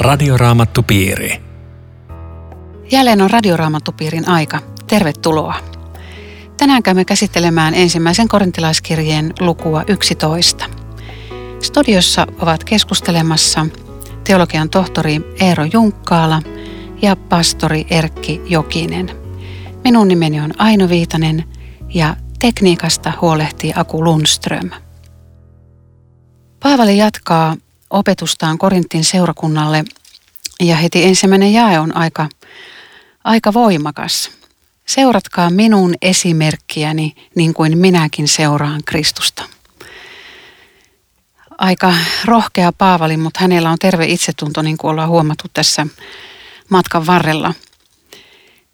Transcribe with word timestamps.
Radioraamattupiiri. 0.00 1.42
Jälleen 2.90 3.22
on 3.22 3.30
Radioraamattupiirin 3.30 4.28
aika. 4.28 4.58
Tervetuloa. 4.86 5.54
Tänään 6.56 6.82
käymme 6.82 7.04
käsittelemään 7.04 7.74
ensimmäisen 7.74 8.28
korintilaiskirjeen 8.28 9.32
lukua 9.40 9.84
11. 9.88 10.64
Studiossa 11.62 12.26
ovat 12.38 12.64
keskustelemassa 12.64 13.66
teologian 14.24 14.70
tohtori 14.70 15.20
Eero 15.40 15.64
Junkkaala 15.72 16.42
ja 17.02 17.16
pastori 17.16 17.86
Erkki 17.90 18.40
Jokinen. 18.44 19.10
Minun 19.84 20.08
nimeni 20.08 20.40
on 20.40 20.52
Aino 20.58 20.88
Viitanen 20.88 21.44
ja 21.94 22.16
tekniikasta 22.38 23.12
huolehtii 23.20 23.72
Aku 23.76 24.04
Lundström. 24.04 24.70
Paavali 26.62 26.98
jatkaa 26.98 27.56
opetustaan 27.90 28.58
Korintin 28.58 29.04
seurakunnalle 29.04 29.84
ja 30.60 30.76
heti 30.76 31.04
ensimmäinen 31.04 31.52
jae 31.52 31.78
on 31.78 31.96
aika, 31.96 32.28
aika 33.24 33.52
voimakas. 33.52 34.30
Seuratkaa 34.86 35.50
minun 35.50 35.94
esimerkkiäni 36.02 37.14
niin 37.34 37.54
kuin 37.54 37.78
minäkin 37.78 38.28
seuraan 38.28 38.80
Kristusta. 38.86 39.42
Aika 41.58 41.94
rohkea 42.24 42.72
Paavali, 42.72 43.16
mutta 43.16 43.40
hänellä 43.40 43.70
on 43.70 43.78
terve 43.80 44.06
itsetunto, 44.06 44.62
niin 44.62 44.78
kuin 44.78 44.90
ollaan 44.90 45.08
huomattu 45.08 45.44
tässä 45.54 45.86
matkan 46.68 47.06
varrella. 47.06 47.54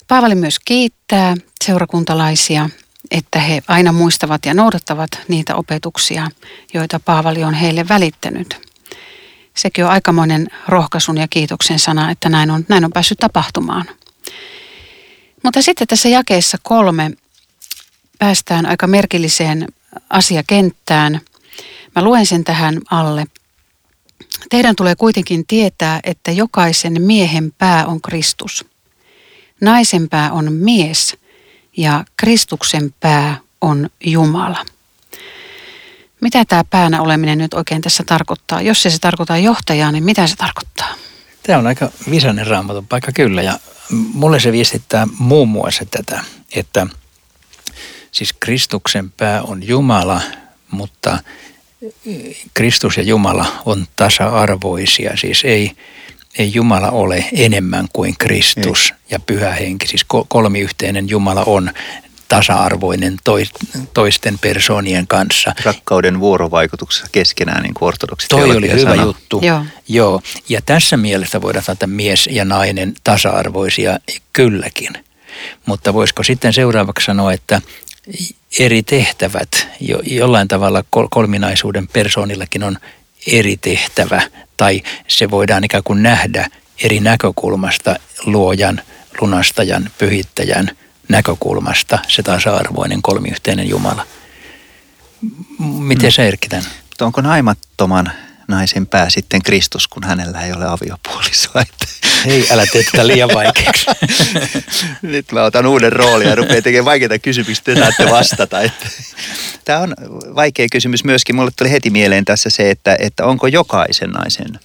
Paavali 0.09 0.35
myös 0.35 0.59
kiittää 0.59 1.35
seurakuntalaisia, 1.65 2.71
että 3.11 3.39
he 3.39 3.63
aina 3.69 3.93
muistavat 3.93 4.47
ja 4.47 4.55
noudattavat 4.55 5.11
niitä 5.29 5.55
opetuksia, 5.55 6.29
joita 6.75 7.01
Paavali 7.01 7.45
on 7.45 7.55
heille 7.55 7.89
välittänyt 7.89 8.67
sekin 9.57 9.85
on 9.85 9.91
aikamoinen 9.91 10.49
rohkaisun 10.69 11.19
ja 11.19 11.29
kiitoksen 11.29 11.79
sana, 11.79 12.11
että 12.11 12.29
näin 12.29 12.51
on, 12.51 12.65
näin 12.69 12.85
on 12.85 12.93
päässyt 12.93 13.19
tapahtumaan. 13.19 13.85
Mutta 15.43 15.63
sitten 15.63 15.87
tässä 15.87 16.09
jakeessa 16.09 16.59
kolme 16.63 17.11
päästään 18.19 18.67
aika 18.67 18.87
merkilliseen 18.87 19.69
asiakenttään. 20.11 21.21
Mä 21.95 22.03
luen 22.03 22.27
sen 22.27 22.45
tähän 22.45 22.81
alle. 22.91 23.27
Teidän 24.51 24.77
tulee 24.77 24.95
kuitenkin 24.97 25.47
tietää, 25.47 26.01
että 26.05 26.33
jokaisen 26.33 27.03
miehen 27.03 27.53
pää 27.59 27.87
on 27.87 28.01
Kristus. 28.01 28.65
Naisen 29.61 30.09
pää 30.09 30.33
on 30.33 30.53
mies 30.53 31.17
ja 31.77 32.05
Kristuksen 32.17 32.95
pää 33.01 33.39
on 33.61 33.91
Jumala. 34.05 34.67
Mitä 36.21 36.45
tämä 36.45 36.65
päänä 36.71 37.03
oleminen 37.03 37.39
nyt 37.39 37.55
oikein 37.55 37.83
tässä 37.83 38.05
tarkoittaa? 38.07 38.63
Jos 38.63 38.83
se, 38.83 38.91
se 38.91 38.99
tarkoittaa 38.99 39.39
johtajaa, 39.39 39.93
niin 39.93 40.05
mitä 40.05 40.27
se 40.27 40.37
tarkoittaa? 40.37 40.95
Tämä 41.43 41.59
on 41.59 41.67
aika 41.67 41.91
visainen 42.11 42.47
raamatun 42.47 42.87
paikka 42.87 43.13
kyllä 43.13 43.43
ja 43.43 43.59
mulle 43.91 44.41
se 44.41 44.53
viestittää 44.53 45.07
muun 45.19 45.49
muassa 45.49 45.85
tätä, 45.91 46.25
että 46.55 46.87
siis 48.13 48.33
Kristuksen 48.33 49.11
pää 49.11 49.43
on 49.43 49.67
Jumala, 49.67 50.21
mutta 50.71 51.19
Kristus 52.55 52.97
ja 52.97 53.03
Jumala 53.03 53.47
on 53.65 53.87
tasa-arvoisia. 53.97 55.17
Siis 55.17 55.45
ei, 55.45 55.73
ei 56.39 56.55
Jumala 56.55 56.91
ole 56.91 57.25
enemmän 57.33 57.87
kuin 57.93 58.15
Kristus 58.19 58.91
ei. 58.91 58.99
ja 59.11 59.21
pyhä 59.21 59.51
henki. 59.51 59.87
Siis 59.87 60.07
kolmiyhteinen 60.29 61.09
Jumala 61.09 61.45
on 61.45 61.71
tasa-arvoinen 62.29 63.17
toisten 63.95 64.39
persoonien 64.39 65.07
kanssa. 65.07 65.55
Rakkauden 65.65 66.21
vuorovaikutuksessa 66.21 67.07
keskenään, 67.13 67.63
niin 67.63 67.75
kuin 67.75 67.87
ortodoksit 67.89 68.29
Toi 68.29 68.57
oli 68.57 68.73
hyvä 68.73 68.91
sana. 68.91 69.03
juttu. 69.03 69.41
Joo. 69.43 69.65
Joo. 69.89 70.23
Ja 70.49 70.61
tässä 70.67 70.97
mielessä 70.97 71.43
voidaan 71.43 71.65
sanoa, 71.65 71.75
että 71.75 71.87
mies 71.87 72.29
ja 72.33 72.45
nainen 72.45 72.95
tasa-arvoisia 73.05 73.99
kylläkin. 74.33 74.93
Mutta 75.67 75.95
voisiko 75.95 76.23
sitten 76.23 76.53
seuraavaksi 76.53 77.05
sanoa, 77.05 77.33
että 77.33 77.63
eri 78.59 78.83
tehtävät, 78.83 79.69
jo, 79.81 80.01
jollain 80.05 80.49
tavalla 80.49 80.85
kolminaisuuden 81.11 81.89
persoonillakin 81.89 82.63
on 82.63 82.79
eri 83.27 83.57
tehtävä, 83.57 84.23
tai 84.57 84.83
se 85.09 85.31
voidaan 85.31 85.65
ikään 85.65 85.83
kuin 85.83 86.03
nähdä 86.03 86.49
eri 86.83 87.01
näkökulmasta 87.01 87.97
luojan, 88.25 88.81
lunastajan, 89.21 89.91
pyhittäjän– 89.99 90.71
näkökulmasta 91.09 91.99
se 92.09 92.23
tasa-arvoinen 92.23 93.03
kolmiyhteinen 93.03 93.69
Jumala. 93.69 94.07
Miten 95.59 96.09
mm. 96.09 96.13
sä 96.13 96.25
Erkki 96.25 96.49
tämän? 96.49 96.67
Onko 97.01 97.21
naimattoman 97.21 98.13
naisen 98.49 98.87
pää 98.87 99.11
sitten 99.11 99.43
Kristus, 99.43 99.89
kun 99.89 100.05
hänellä 100.05 100.41
ei 100.41 100.53
ole 100.53 100.67
aviopuolisoa? 100.67 101.63
Hei, 102.27 102.47
älä 102.51 102.67
tee 102.67 102.83
tätä 102.83 103.07
liian 103.07 103.31
vaikeaksi. 103.35 103.87
Nyt 105.03 105.33
mä 105.33 105.43
otan 105.43 105.67
uuden 105.67 105.93
roolin 105.93 106.29
ja 106.29 106.35
rupean 106.35 106.63
tekemään 106.63 106.85
vaikeita 106.85 107.19
kysymyksiä, 107.19 107.65
te 107.65 107.77
saatte 107.77 108.11
vastata. 108.11 108.57
Tämä 109.65 109.79
on 109.79 109.95
vaikea 110.35 110.67
kysymys 110.73 111.05
myöskin. 111.05 111.37
Mulle 111.37 111.51
tuli 111.57 111.71
heti 111.71 111.91
mieleen 111.91 112.25
tässä 112.25 112.51
se, 112.51 112.71
että, 112.71 112.97
että 112.99 113.27
onko 113.27 113.47
jokaisen 113.47 114.11
naisen 114.11 114.61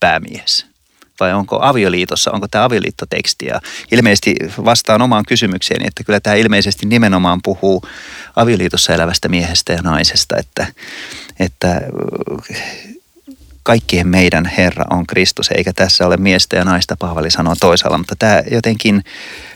päämies? 0.00 0.67
Vai 1.20 1.34
onko 1.34 1.58
avioliitossa, 1.62 2.32
onko 2.32 2.48
tämä 2.48 2.64
avioliittoteksti. 2.64 3.46
Ja 3.46 3.60
ilmeisesti 3.92 4.34
vastaan 4.64 5.02
omaan 5.02 5.24
kysymykseen, 5.28 5.86
että 5.86 6.04
kyllä 6.04 6.20
tämä 6.20 6.36
ilmeisesti 6.36 6.86
nimenomaan 6.86 7.40
puhuu 7.44 7.82
avioliitossa 8.36 8.94
elävästä 8.94 9.28
miehestä 9.28 9.72
ja 9.72 9.82
naisesta, 9.82 10.36
että, 10.36 10.66
että 11.40 11.80
kaikkien 13.62 14.08
meidän 14.08 14.46
Herra 14.46 14.84
on 14.90 15.06
Kristus, 15.06 15.50
eikä 15.50 15.72
tässä 15.72 16.06
ole 16.06 16.16
miestä 16.16 16.56
ja 16.56 16.64
naista, 16.64 16.96
Paavali 16.98 17.30
sanoo 17.30 17.54
toisaalla, 17.60 17.98
mutta 17.98 18.16
tämä 18.18 18.42
jotenkin, 18.50 19.04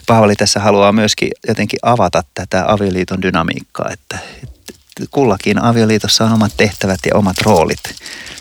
Paavali 0.06 0.36
tässä 0.36 0.60
haluaa 0.60 0.92
myöskin 0.92 1.30
jotenkin 1.48 1.78
avata 1.82 2.22
tätä 2.34 2.64
avioliiton 2.68 3.22
dynamiikkaa, 3.22 3.90
että, 3.92 4.18
että 4.42 5.04
kullakin 5.10 5.62
avioliitossa 5.62 6.24
on 6.24 6.32
omat 6.32 6.52
tehtävät 6.56 7.00
ja 7.06 7.16
omat 7.16 7.36
roolit, 7.42 7.80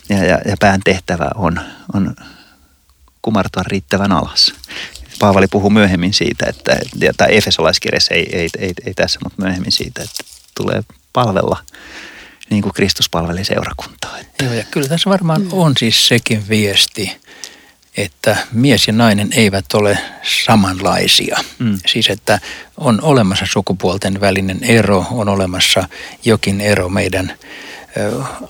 ja, 0.09 0.25
ja, 0.25 0.39
ja 0.45 0.55
pään 0.59 0.81
tehtävä 0.83 1.29
on, 1.35 1.59
on 1.93 2.15
kumartua 3.21 3.63
riittävän 3.63 4.11
alas. 4.11 4.53
Paavali 5.19 5.47
puhuu 5.47 5.69
myöhemmin 5.69 6.13
siitä, 6.13 6.45
että, 6.49 6.79
tai 7.17 7.37
Efesolaiskirjassa 7.37 8.13
ei, 8.13 8.29
ei, 8.37 8.49
ei, 8.59 8.73
ei 8.85 8.93
tässä, 8.93 9.19
mutta 9.23 9.41
myöhemmin 9.41 9.71
siitä, 9.71 10.03
että 10.03 10.23
tulee 10.55 10.83
palvella 11.13 11.57
niin 12.49 12.61
kuin 12.61 12.73
Kristus 12.73 13.09
palveli 13.09 13.45
seurakuntaa. 13.45 14.17
Että. 14.17 14.45
Joo, 14.45 14.53
ja 14.53 14.63
kyllä 14.71 14.87
tässä 14.87 15.09
varmaan 15.09 15.47
on 15.51 15.73
siis 15.77 16.07
sekin 16.07 16.49
viesti, 16.49 17.21
että 17.97 18.37
mies 18.51 18.87
ja 18.87 18.93
nainen 18.93 19.29
eivät 19.33 19.73
ole 19.73 19.97
samanlaisia. 20.45 21.37
Mm. 21.59 21.79
Siis 21.87 22.09
että 22.09 22.39
on 22.77 23.01
olemassa 23.01 23.45
sukupuolten 23.49 24.21
välinen 24.21 24.63
ero, 24.63 25.05
on 25.11 25.29
olemassa 25.29 25.89
jokin 26.25 26.61
ero 26.61 26.89
meidän 26.89 27.33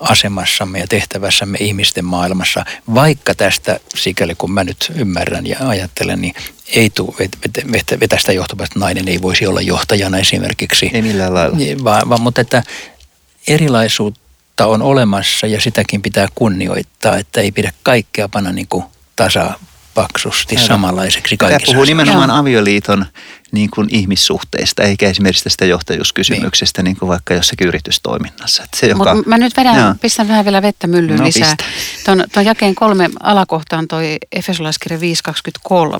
asemassamme 0.00 0.78
ja 0.78 0.86
tehtävässämme 0.86 1.58
ihmisten 1.60 2.04
maailmassa, 2.04 2.64
vaikka 2.94 3.34
tästä, 3.34 3.80
sikäli 3.94 4.34
kun 4.34 4.52
mä 4.52 4.64
nyt 4.64 4.92
ymmärrän 4.96 5.46
ja 5.46 5.56
ajattelen, 5.60 6.20
niin 6.20 6.34
ei 6.76 6.90
tule 6.90 7.14
vetä 8.00 8.18
sitä 8.18 8.32
johtopäätöstä, 8.32 8.72
että 8.72 8.80
nainen 8.80 9.08
ei 9.08 9.22
voisi 9.22 9.46
olla 9.46 9.60
johtajana 9.60 10.18
esimerkiksi. 10.18 10.90
Ei 10.92 11.02
millään 11.02 11.34
lailla. 11.34 11.56
Vaan, 11.84 12.08
vaan, 12.08 12.20
mutta 12.20 12.40
että 12.40 12.62
erilaisuutta 13.48 14.66
on 14.66 14.82
olemassa 14.82 15.46
ja 15.46 15.60
sitäkin 15.60 16.02
pitää 16.02 16.28
kunnioittaa, 16.34 17.16
että 17.16 17.40
ei 17.40 17.52
pidä 17.52 17.72
kaikkea 17.82 18.28
panna 18.28 18.52
niin 18.52 18.68
kuin 18.68 18.84
tasa 19.16 19.54
paksusti 19.94 20.56
Aivan. 20.56 20.68
samanlaiseksi 20.68 21.36
kaikissa. 21.36 21.66
Tämä 21.66 21.72
puhuu 21.72 21.84
nimenomaan 21.84 22.28
Joo. 22.28 22.38
avioliiton 22.38 23.06
niin 23.52 23.70
kuin 23.70 23.88
ihmissuhteista, 23.90 24.82
eikä 24.82 25.08
esimerkiksi 25.08 25.44
tästä 25.44 25.64
johtajuuskysymyksestä 25.64 26.82
niin. 26.82 26.84
niin 26.84 26.96
kuin 26.96 27.08
vaikka 27.08 27.34
jossakin 27.34 27.68
yritystoiminnassa. 27.68 28.66
se, 28.76 28.86
joka... 28.86 29.14
Mut 29.14 29.26
mä 29.26 29.38
nyt 29.38 29.56
vedän, 29.56 29.76
Joo. 29.76 29.94
pistän 30.00 30.28
vähän 30.28 30.44
vielä 30.44 30.62
vettä 30.62 30.86
myllyyn 30.86 31.18
no, 31.18 31.24
lisää. 31.24 31.56
Tuon, 32.04 32.24
tuon 32.32 32.46
jakeen 32.46 32.74
kolme 32.74 33.10
alakohtaan 33.22 33.88
toi 33.88 34.16
Efesolaiskirja 34.32 34.98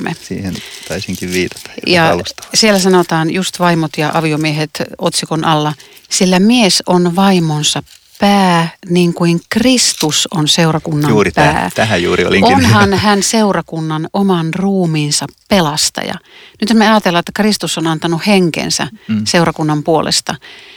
5.23. 0.09 0.15
Siihen 0.23 0.55
taisinkin 0.89 1.33
viitata. 1.33 1.71
Ja 1.87 2.17
siellä 2.55 2.79
sanotaan 2.79 3.31
just 3.31 3.59
vaimot 3.59 3.99
ja 3.99 4.11
aviomiehet 4.15 4.71
otsikon 4.99 5.45
alla, 5.45 5.75
sillä 6.11 6.41
mies 6.41 6.83
on 6.87 7.17
vaimonsa 7.17 7.83
pää 8.23 8.69
niin 8.91 9.15
kuin 9.15 9.41
Kristus 9.49 10.29
on 10.35 10.49
seurakunnan 10.49 11.11
juuri 11.11 11.31
pää. 11.31 11.53
Täh, 11.53 11.73
tähän 11.75 12.03
juuri 12.03 12.25
olinkin. 12.25 12.55
Onhan 12.55 12.95
hän 13.05 13.23
seurakunnan 13.23 14.09
oman 14.13 14.55
ruumiinsa 14.55 15.27
pelastaja. 15.49 16.15
Nyt 16.61 16.79
me 16.79 16.91
ajatellaan, 16.91 17.21
että 17.21 17.33
Kristus 17.35 17.79
on 17.79 17.87
antanut 17.87 18.27
henkensä 18.27 18.89
mm. 19.09 19.23
seurakunnan 19.25 19.83
puolesta. 19.83 20.35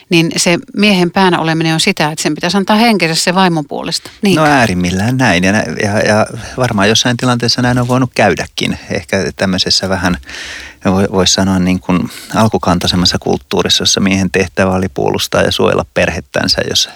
Niin 0.10 0.32
se 0.38 0.58
miehen 0.78 1.12
päänä 1.12 1.40
oleminen 1.40 1.74
on 1.74 1.80
sitä, 1.80 2.12
että 2.12 2.24
sen 2.24 2.36
pitäisi 2.36 2.58
antaa 2.58 2.76
henkensä 2.76 3.24
se 3.24 3.36
vaimon 3.36 3.66
puolesta. 3.68 4.10
Niinkö? 4.22 4.42
No 4.42 4.48
äärimmillään 4.48 5.18
näin. 5.18 5.44
Ja, 5.44 5.54
ja, 5.84 6.00
ja 6.00 6.26
varmaan 6.58 6.90
jossain 6.90 7.18
tilanteessa 7.18 7.62
näin 7.62 7.80
on 7.80 7.88
voinut 7.88 8.12
käydäkin. 8.16 8.80
Ehkä 8.92 9.32
tämmöisessä 9.36 9.90
vähän 9.90 10.18
voisi 10.92 11.34
sanoa 11.34 11.60
niin 11.60 11.80
kuin 11.80 12.10
alkukantaisemmassa 12.36 13.18
kulttuurissa, 13.20 13.82
jossa 13.82 14.02
miehen 14.02 14.32
tehtävä 14.32 14.72
oli 14.72 14.90
puolustaa 14.90 15.42
ja 15.42 15.52
suojella 15.52 15.86
perhettänsä, 15.94 16.62
jos 16.70 16.90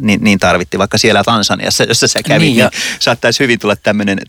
niin, 0.00 0.20
niin 0.24 0.38
tarvittiin. 0.38 0.78
Vaikka 0.78 0.98
siellä 0.98 1.24
Tansaniassa, 1.24 1.84
jossa 1.84 2.08
sä 2.08 2.22
kävit, 2.22 2.40
niin, 2.40 2.56
ja... 2.56 2.70
niin 2.72 2.82
saattaisi 2.98 3.40
hyvin 3.40 3.58
tulla 3.58 3.74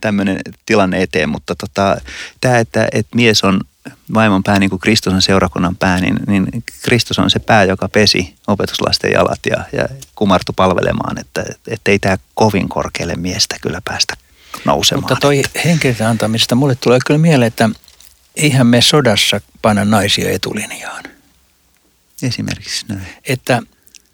tämmöinen 0.02 0.40
tilanne 0.66 1.02
eteen. 1.02 1.30
Mutta 1.30 1.56
tota, 1.56 1.98
tämä, 2.42 2.58
että, 2.58 2.88
että 2.92 3.16
mies 3.16 3.44
on 3.44 3.62
vaimon 4.14 4.44
pää 4.44 4.60
niin 4.60 4.70
kuin 4.70 4.80
Kristus 4.80 5.14
on 5.14 5.22
seurakunnan 5.22 5.76
pää, 5.76 6.00
niin, 6.00 6.18
niin 6.28 6.64
Kristus 6.82 7.20
on 7.20 7.30
se 7.30 7.40
pää, 7.40 7.64
joka 7.64 7.90
pesi 7.90 8.36
opetuslasten 8.48 9.12
jalat 9.12 9.40
ja, 9.50 9.64
ja 9.72 9.88
kumartu 10.16 10.54
palvelemaan, 10.54 11.20
että, 11.20 11.44
että 11.68 11.92
ei 11.92 12.00
tämä 12.00 12.18
kovin 12.34 12.70
korkealle 12.70 13.16
miestä 13.16 13.56
kyllä 13.62 13.82
päästä 13.86 14.14
nousemaan. 14.66 15.02
Mutta 15.02 15.16
toi 15.16 15.42
henkilöiden 15.66 16.08
antamisesta 16.08 16.56
mulle 16.56 16.76
tulee 16.76 17.00
kyllä 17.06 17.18
mieleen, 17.18 17.48
että 17.48 17.70
eihän 18.36 18.68
me 18.68 18.82
sodassa 18.82 19.42
panna 19.62 19.86
naisia 19.86 20.32
etulinjaan. 20.32 21.04
Esimerkiksi 22.24 22.86
näin. 22.88 23.08
Että 23.28 23.62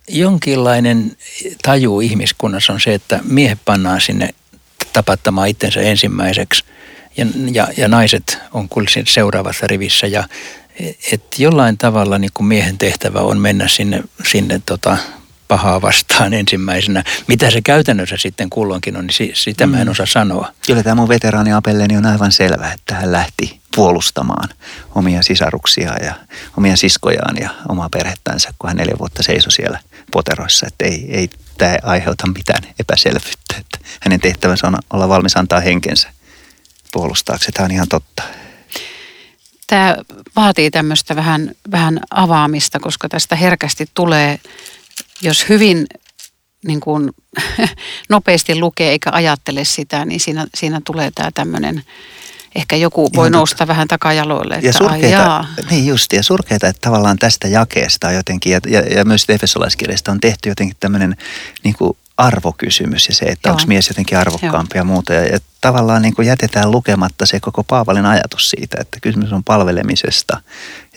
jonkinlainen 0.07 1.17
taju 1.63 1.99
ihmiskunnassa 1.99 2.73
on 2.73 2.81
se, 2.81 2.93
että 2.93 3.19
miehet 3.23 3.59
pannaan 3.65 4.01
sinne 4.01 4.29
tapattamaan 4.93 5.47
itsensä 5.47 5.81
ensimmäiseksi 5.81 6.63
ja, 7.17 7.25
ja, 7.51 7.67
ja 7.77 7.87
naiset 7.87 8.37
on 8.51 8.69
kyllä 8.69 9.05
seuraavassa 9.07 9.67
rivissä 9.67 10.07
ja 10.07 10.23
että 11.11 11.43
jollain 11.43 11.77
tavalla 11.77 12.17
niin 12.17 12.31
kuin 12.33 12.47
miehen 12.47 12.77
tehtävä 12.77 13.19
on 13.19 13.37
mennä 13.37 13.67
sinne, 13.67 14.03
sinne 14.31 14.61
tota, 14.65 14.97
pahaa 15.51 15.81
vastaan 15.81 16.33
ensimmäisenä. 16.33 17.03
Mitä 17.27 17.51
se 17.51 17.61
käytännössä 17.61 18.17
sitten 18.17 18.49
kulloinkin 18.49 18.97
on, 18.97 19.07
niin 19.07 19.31
sitä 19.35 19.67
mä 19.67 19.81
en 19.81 19.87
mm. 19.87 19.91
osaa 19.91 20.05
sanoa. 20.05 20.53
Kyllä 20.65 20.83
tämä 20.83 20.95
mun 20.95 21.07
veteraani 21.07 21.53
Apelleni 21.53 21.97
on 21.97 22.05
aivan 22.05 22.31
selvä, 22.31 22.71
että 22.71 22.95
hän 22.95 23.11
lähti 23.11 23.59
puolustamaan 23.75 24.49
omia 24.95 25.23
sisaruksiaan 25.23 26.05
ja 26.05 26.13
omia 26.57 26.77
siskojaan 26.77 27.37
ja 27.41 27.49
omaa 27.69 27.89
perhettänsä, 27.89 28.53
kun 28.59 28.69
hän 28.69 28.77
neljä 28.77 28.95
vuotta 28.99 29.23
seisoi 29.23 29.51
siellä 29.51 29.79
poteroissa. 30.11 30.67
Että 30.67 30.85
ei, 30.85 31.07
ei 31.09 31.29
tämä 31.57 31.77
aiheuta 31.83 32.27
mitään 32.27 32.63
epäselvyyttä. 32.79 33.55
Että 33.59 33.79
hänen 34.01 34.19
tehtävänsä 34.19 34.67
on 34.67 34.77
olla 34.93 35.09
valmis 35.09 35.37
antaa 35.37 35.59
henkensä 35.59 36.09
puolustaakseen. 36.91 37.53
Tämä 37.53 37.65
on 37.65 37.71
ihan 37.71 37.87
totta. 37.89 38.23
Tämä 39.67 39.95
vaatii 40.35 40.71
tämmöistä 40.71 41.15
vähän, 41.15 41.51
vähän 41.71 41.99
avaamista, 42.11 42.79
koska 42.79 43.09
tästä 43.09 43.35
herkästi 43.35 43.85
tulee 43.93 44.39
jos 45.21 45.49
hyvin 45.49 45.87
niin 46.65 46.79
kuin, 46.79 47.09
nopeasti 48.09 48.59
lukee 48.59 48.89
eikä 48.89 49.09
ajattele 49.13 49.65
sitä, 49.65 50.05
niin 50.05 50.19
siinä, 50.19 50.47
siinä 50.55 50.81
tulee 50.85 51.11
tämä 51.15 51.31
tämmöinen, 51.33 51.83
ehkä 52.55 52.75
joku 52.75 53.09
voi 53.15 53.27
Ihan 53.27 53.31
nousta 53.31 53.53
totta. 53.57 53.67
vähän 53.67 53.87
takajaloille. 53.87 54.55
Että 54.55 54.67
ja 54.67 54.73
surkeita, 54.73 55.45
niin 55.69 55.85
just, 55.85 56.13
ja 56.13 56.23
surkeita, 56.23 56.67
että 56.67 56.81
tavallaan 56.81 57.17
tästä 57.17 57.47
jakeesta 57.47 58.11
jotenkin, 58.11 58.51
ja, 58.51 58.59
ja, 58.67 58.79
ja 58.79 59.05
myös 59.05 59.25
Efesolaiskirjasta 59.29 60.11
on 60.11 60.19
tehty 60.19 60.49
jotenkin 60.49 60.77
tämmöinen 60.79 61.15
niin 61.63 61.75
kuin 61.75 61.97
arvokysymys 62.17 63.07
ja 63.07 63.15
se, 63.15 63.25
että 63.25 63.51
onko 63.51 63.63
mies 63.67 63.87
jotenkin 63.87 64.17
arvokkaampi 64.17 64.77
Joo. 64.77 64.79
ja 64.79 64.83
muuta. 64.83 65.13
Ja, 65.13 65.25
ja 65.25 65.39
tavallaan 65.61 66.01
niin 66.01 66.15
kuin 66.15 66.27
jätetään 66.27 66.71
lukematta 66.71 67.25
se 67.25 67.39
koko 67.39 67.63
Paavalin 67.63 68.05
ajatus 68.05 68.49
siitä, 68.49 68.77
että 68.79 68.99
kysymys 68.99 69.33
on 69.33 69.43
palvelemisesta 69.43 70.41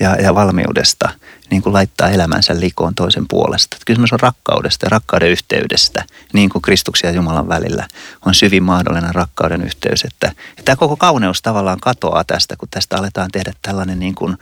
ja, 0.00 0.16
ja 0.16 0.34
valmiudesta 0.34 1.08
niin 1.50 1.62
kuin 1.62 1.72
laittaa 1.72 2.10
elämänsä 2.10 2.60
likoon 2.60 2.94
toisen 2.94 3.28
puolesta. 3.28 3.76
Että 3.76 3.86
kysymys 3.86 4.12
on 4.12 4.20
rakkaudesta 4.20 4.86
ja 4.86 4.90
rakkauden 4.90 5.28
yhteydestä, 5.28 6.04
niin 6.32 6.50
kuin 6.50 6.62
Kristuksen 6.62 7.08
ja 7.08 7.14
Jumalan 7.14 7.48
välillä 7.48 7.88
on 8.26 8.34
syvin 8.34 8.62
mahdollinen 8.62 9.14
rakkauden 9.14 9.62
yhteys. 9.62 10.04
Että, 10.04 10.28
että 10.50 10.62
tämä 10.64 10.76
koko 10.76 10.96
kauneus 10.96 11.42
tavallaan 11.42 11.80
katoaa 11.80 12.24
tästä, 12.24 12.56
kun 12.56 12.68
tästä 12.70 12.96
aletaan 12.96 13.30
tehdä 13.30 13.52
tällainen 13.62 13.98
niin 13.98 14.14
kuin 14.14 14.36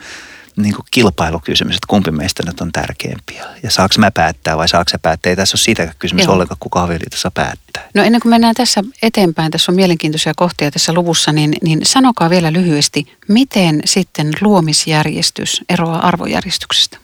niin 0.56 0.74
kuin 0.74 0.86
kilpailukysymys, 0.90 1.76
että 1.76 1.86
kumpi 1.88 2.10
meistä 2.10 2.42
nyt 2.46 2.60
on 2.60 2.72
tärkeämpi. 2.72 3.38
Ja 3.62 3.70
saaks 3.70 3.98
mä 3.98 4.10
päättää 4.10 4.56
vai 4.56 4.68
saaks 4.68 4.92
sä 4.92 4.98
päättää? 4.98 5.30
Ei 5.30 5.36
tässä 5.36 5.54
ole 5.54 5.60
siitä 5.60 5.94
kysymys 5.98 6.24
Joo. 6.24 6.34
ollenkaan, 6.34 6.58
kuka 6.60 6.82
avioliitossa 6.82 7.30
päättää. 7.30 7.88
No 7.94 8.02
ennen 8.02 8.20
kuin 8.20 8.30
mennään 8.30 8.54
tässä 8.54 8.84
eteenpäin, 9.02 9.50
tässä 9.50 9.72
on 9.72 9.76
mielenkiintoisia 9.76 10.32
kohtia 10.36 10.70
tässä 10.70 10.92
luvussa, 10.92 11.32
niin, 11.32 11.54
niin 11.62 11.80
sanokaa 11.82 12.30
vielä 12.30 12.52
lyhyesti, 12.52 13.18
miten 13.28 13.82
sitten 13.84 14.32
luomisjärjestys 14.40 15.62
eroaa 15.68 16.06
arvojärjestyksestä? 16.08 16.98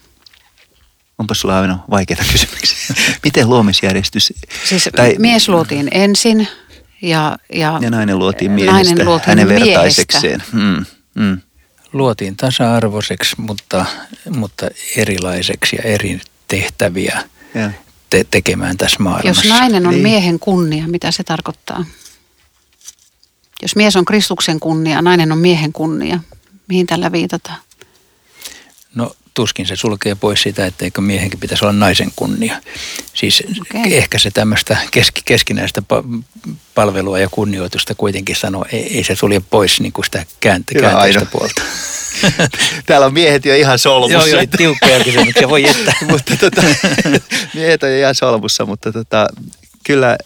Onpa 1.17 1.33
sulla 1.33 1.59
aina 1.59 1.79
vaikeita 1.89 2.23
kysymyksiä. 2.31 2.95
miten 3.25 3.49
luomisjärjestys? 3.49 4.33
Siis 4.65 4.89
tai... 4.95 5.15
mies 5.19 5.49
luotiin 5.49 5.87
ensin 5.91 6.47
ja, 7.01 7.37
ja, 7.53 7.79
ja 7.81 7.89
nainen 7.89 8.19
luotiin 8.19 8.51
miehestä, 8.51 8.83
nainen 8.83 9.05
luotiin 9.05 9.27
hänen 9.27 9.47
miehestä. 9.47 9.69
vertaisekseen. 9.69 10.43
Mm, 10.51 10.85
mm 11.15 11.41
luotiin 11.93 12.35
tasa-arvoiseksi, 12.35 13.35
mutta, 13.37 13.85
mutta 14.29 14.67
erilaiseksi 14.95 15.75
ja 15.75 15.81
eri 15.83 16.21
tehtäviä 16.47 17.29
te- 18.09 18.25
tekemään 18.31 18.77
tässä 18.77 19.03
maailmassa. 19.03 19.47
Jos 19.47 19.59
nainen 19.59 19.87
on 19.87 19.93
niin. 19.93 20.03
miehen 20.03 20.39
kunnia, 20.39 20.87
mitä 20.87 21.11
se 21.11 21.23
tarkoittaa? 21.23 21.85
Jos 23.61 23.75
mies 23.75 23.95
on 23.95 24.05
Kristuksen 24.05 24.59
kunnia, 24.59 25.01
nainen 25.01 25.31
on 25.31 25.37
miehen 25.37 25.73
kunnia, 25.73 26.19
mihin 26.67 26.87
tällä 26.87 27.11
viitataan? 27.11 27.59
No 28.95 29.15
tuskin 29.39 29.67
se 29.67 29.75
sulkee 29.75 30.15
pois 30.15 30.41
sitä, 30.41 30.65
etteikö 30.65 31.01
miehenkin 31.01 31.39
pitäisi 31.39 31.65
olla 31.65 31.73
naisen 31.73 32.11
kunnia. 32.15 32.61
Siis 33.13 33.43
okay. 33.61 33.93
ehkä 33.93 34.19
se 34.19 34.31
tämmöistä 34.31 34.77
keski, 34.91 35.21
keskinäistä 35.25 35.81
palvelua 36.75 37.19
ja 37.19 37.27
kunnioitusta 37.31 37.95
kuitenkin 37.95 38.35
sanoo, 38.35 38.65
ei, 38.71 38.97
ei 38.97 39.03
se 39.03 39.15
sulje 39.15 39.41
pois 39.49 39.81
niin 39.81 39.93
kuin 39.93 40.05
sitä 40.05 40.25
kääntä, 40.39 40.73
käänteistä 40.79 41.25
puolta. 41.25 41.61
Täällä 42.85 43.05
on 43.05 43.13
miehet 43.13 43.45
jo 43.45 43.55
ihan 43.55 43.79
solmussa. 43.79 44.29
Joo, 44.29 44.41
joo, 44.41 44.43
tiukkoja 44.57 45.03
kysymyksiä, 45.03 45.49
voi 45.49 45.63
jättää. 45.63 45.93
mutta 46.11 46.37
tota, 46.37 46.61
miehet 47.55 47.83
on 47.83 47.91
jo 47.91 47.97
ihan 47.97 48.15
solmussa, 48.15 48.65
mutta 48.65 48.91
tota, 48.91 49.27
kyllä 49.83 50.17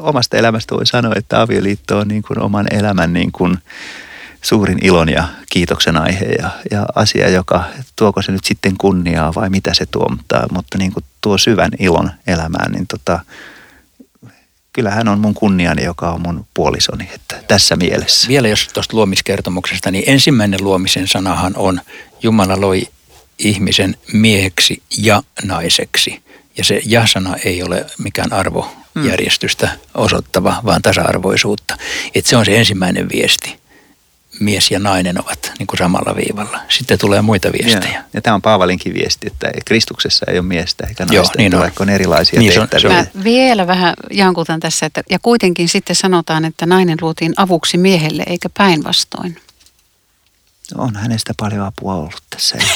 omasta 0.00 0.36
elämästä 0.36 0.74
voi 0.74 0.86
sanoa, 0.86 1.12
että 1.16 1.40
avioliitto 1.40 1.98
on 1.98 2.08
niin 2.08 2.22
kuin 2.22 2.40
oman 2.40 2.66
elämän 2.70 3.12
niin 3.12 3.32
kuin 3.32 3.58
suurin 4.42 4.78
ilon 4.82 5.08
ja 5.08 5.28
kiitoksen 5.50 5.96
aihe 5.96 6.24
ja, 6.24 6.50
ja 6.70 6.86
asia, 6.94 7.28
joka 7.28 7.64
tuoko 7.96 8.22
se 8.22 8.32
nyt 8.32 8.44
sitten 8.44 8.76
kunniaa 8.78 9.34
vai 9.34 9.50
mitä 9.50 9.74
se 9.74 9.86
tuo, 9.86 10.08
mutta, 10.08 10.46
mutta 10.50 10.78
niin 10.78 10.92
kuin 10.92 11.04
tuo 11.20 11.38
syvän 11.38 11.70
ilon 11.78 12.10
elämään, 12.26 12.72
niin 12.72 12.86
tota, 12.86 13.20
kyllä 14.72 14.90
hän 14.90 15.08
on 15.08 15.20
mun 15.20 15.34
kunniani, 15.34 15.84
joka 15.84 16.10
on 16.10 16.20
mun 16.20 16.46
puolisoni, 16.54 17.10
että 17.14 17.42
tässä 17.48 17.76
mielessä. 17.76 18.28
Vielä 18.28 18.48
jos 18.48 18.68
tuosta 18.68 18.96
luomiskertomuksesta, 18.96 19.90
niin 19.90 20.04
ensimmäinen 20.06 20.64
luomisen 20.64 21.08
sanahan 21.08 21.52
on 21.56 21.80
Jumala 22.22 22.60
loi 22.60 22.88
ihmisen 23.38 23.96
mieheksi 24.12 24.82
ja 24.98 25.22
naiseksi. 25.44 26.22
Ja 26.58 26.64
se 26.64 26.80
ja-sana 26.86 27.36
ei 27.44 27.62
ole 27.62 27.86
mikään 27.98 28.32
arvojärjestystä 28.32 29.70
osoittava, 29.94 30.60
vaan 30.64 30.82
tasa-arvoisuutta. 30.82 31.76
Että 32.14 32.30
se 32.30 32.36
on 32.36 32.44
se 32.44 32.58
ensimmäinen 32.58 33.08
viesti 33.08 33.61
mies 34.42 34.70
ja 34.70 34.78
nainen 34.78 35.20
ovat 35.24 35.52
niin 35.58 35.66
kuin 35.66 35.78
samalla 35.78 36.16
viivalla. 36.16 36.60
Sitten 36.68 36.98
tulee 36.98 37.22
muita 37.22 37.52
viestejä. 37.52 37.94
Ja, 37.94 38.02
ja 38.14 38.22
tämä 38.22 38.34
on 38.34 38.42
Paavalinkin 38.42 38.94
viesti, 38.94 39.26
että 39.26 39.50
Kristuksessa 39.64 40.26
ei 40.28 40.38
ole 40.38 40.46
miestä 40.46 40.86
eikä 40.86 41.04
naista, 41.04 41.14
Joo, 41.14 41.32
niin 41.38 41.54
on. 41.54 41.60
vaikka 41.60 41.84
on 41.84 41.90
erilaisia 41.90 42.40
niin 42.40 42.52
tehtäviä. 42.52 42.98
On, 42.98 43.06
Mä 43.14 43.24
vielä 43.24 43.66
vähän 43.66 43.94
jankutan 44.10 44.60
tässä, 44.60 44.86
että, 44.86 45.02
ja 45.10 45.18
kuitenkin 45.18 45.68
sitten 45.68 45.96
sanotaan, 45.96 46.44
että 46.44 46.66
nainen 46.66 46.98
luotiin 47.00 47.32
avuksi 47.36 47.78
miehelle 47.78 48.22
eikä 48.26 48.48
päinvastoin. 48.58 49.36
On 50.76 50.96
hänestä 50.96 51.32
paljon 51.40 51.66
apua 51.66 51.94
ollut 51.94 52.22
tässä 52.30 52.56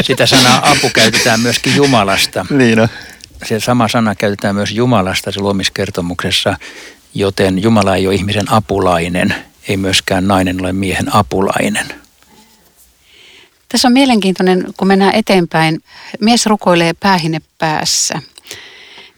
Sitä 0.00 0.26
sanaa 0.26 0.70
apu 0.70 0.90
käytetään 0.94 1.40
myöskin 1.40 1.76
Jumalasta. 1.76 2.46
Niin 2.50 2.80
on. 2.80 2.88
Se 3.44 3.60
sama 3.60 3.88
sana 3.88 4.14
käytetään 4.14 4.54
myös 4.54 4.72
Jumalasta 4.72 5.32
se 5.32 5.40
luomiskertomuksessa, 5.40 6.56
joten 7.14 7.62
Jumala 7.62 7.96
ei 7.96 8.06
ole 8.06 8.14
ihmisen 8.14 8.52
apulainen– 8.52 9.34
ei 9.68 9.76
myöskään 9.76 10.28
nainen 10.28 10.60
ole 10.60 10.72
miehen 10.72 11.14
apulainen. 11.14 11.86
Tässä 13.68 13.88
on 13.88 13.92
mielenkiintoinen, 13.92 14.66
kun 14.76 14.88
mennään 14.88 15.14
eteenpäin. 15.14 15.82
Mies 16.20 16.46
rukoilee 16.46 16.92
päähine 16.92 17.40
päässä, 17.58 18.22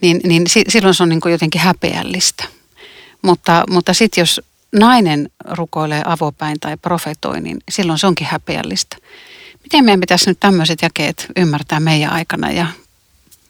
niin, 0.01 0.21
niin 0.23 0.43
silloin 0.67 0.93
se 0.93 1.03
on 1.03 1.09
niin 1.09 1.21
kuin 1.21 1.31
jotenkin 1.31 1.61
häpeällistä. 1.61 2.43
Mutta, 3.21 3.63
mutta 3.69 3.93
sitten 3.93 4.21
jos 4.21 4.41
nainen 4.71 5.29
rukoilee 5.49 6.01
avopäin 6.05 6.59
tai 6.59 6.77
profetoi, 6.77 7.41
niin 7.41 7.57
silloin 7.71 7.99
se 7.99 8.07
onkin 8.07 8.27
häpeällistä. 8.27 8.97
Miten 9.63 9.85
meidän 9.85 9.99
pitäisi 9.99 10.29
nyt 10.29 10.39
tämmöiset 10.39 10.81
jakeet 10.81 11.27
ymmärtää 11.35 11.79
meidän 11.79 12.11
aikana 12.11 12.51
ja 12.51 12.67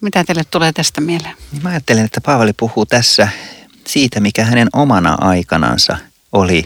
mitä 0.02 0.24
teille 0.24 0.44
tulee 0.52 0.74
tästä 0.74 1.02
mieleen? 1.02 1.36
Mä 1.62 1.70
ajattelen, 1.70 2.06
että 2.06 2.22
Paavali 2.22 2.54
puhuu 2.54 2.86
tässä 2.86 3.28
siitä, 3.88 4.20
mikä 4.20 4.46
hänen 4.46 4.68
omana 4.74 5.18
aikanansa 5.22 5.98
oli 6.32 6.66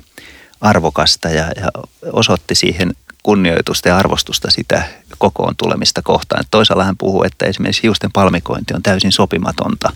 arvokasta 0.62 1.30
ja, 1.30 1.46
ja 1.56 1.72
osoitti 2.14 2.56
siihen 2.56 2.94
kunnioitusta 3.24 3.90
ja 3.90 3.98
arvostusta 3.98 4.52
sitä 4.52 4.84
kokoon 5.18 5.56
tulemista 5.58 6.02
kohtaan. 6.02 6.44
Toisaalla 6.52 6.84
hän 6.84 6.98
puhuu, 6.98 7.24
että 7.24 7.46
esimerkiksi 7.46 7.84
hiusten 7.84 8.12
palmikointi 8.12 8.74
on 8.74 8.84
täysin 8.84 9.12
sopimatonta, 9.12 9.92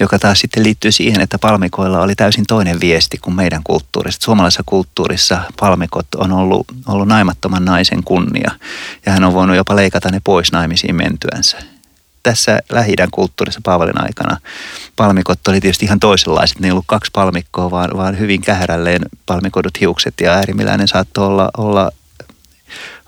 joka 0.00 0.18
taas 0.18 0.40
sitten 0.40 0.62
liittyy 0.62 0.92
siihen, 0.92 1.20
että 1.20 1.38
palmikoilla 1.38 2.00
oli 2.00 2.14
täysin 2.14 2.44
toinen 2.48 2.80
viesti 2.80 3.18
kuin 3.18 3.36
meidän 3.36 3.62
kulttuurissa. 3.64 4.24
Suomalaisessa 4.24 4.62
kulttuurissa 4.66 5.42
palmikot 5.60 6.14
on 6.14 6.32
ollut, 6.32 6.66
ollut 6.88 7.08
naimattoman 7.08 7.64
naisen 7.64 8.04
kunnia 8.04 8.50
ja 9.06 9.12
hän 9.12 9.24
on 9.24 9.34
voinut 9.34 9.56
jopa 9.56 9.76
leikata 9.76 10.10
ne 10.10 10.20
pois 10.24 10.52
naimisiin 10.52 10.96
mentyänsä 10.96 11.75
tässä 12.26 12.58
lähi 12.70 12.94
kulttuurissa 13.10 13.60
Paavalin 13.64 14.02
aikana 14.02 14.36
palmikot 14.96 15.48
oli 15.48 15.60
tietysti 15.60 15.84
ihan 15.84 16.00
toisenlaiset. 16.00 16.60
Ne 16.60 16.68
ei 16.68 16.72
ollut 16.72 16.84
kaksi 16.86 17.10
palmikkoa, 17.14 17.70
vaan, 17.70 17.90
vaan 17.96 18.18
hyvin 18.18 18.42
kähärälleen 18.42 19.02
palmikodut 19.26 19.80
hiukset 19.80 20.14
ja 20.20 20.32
äärimmäinen 20.32 20.88
saattoi 20.88 21.26
olla, 21.26 21.50
olla, 21.58 21.90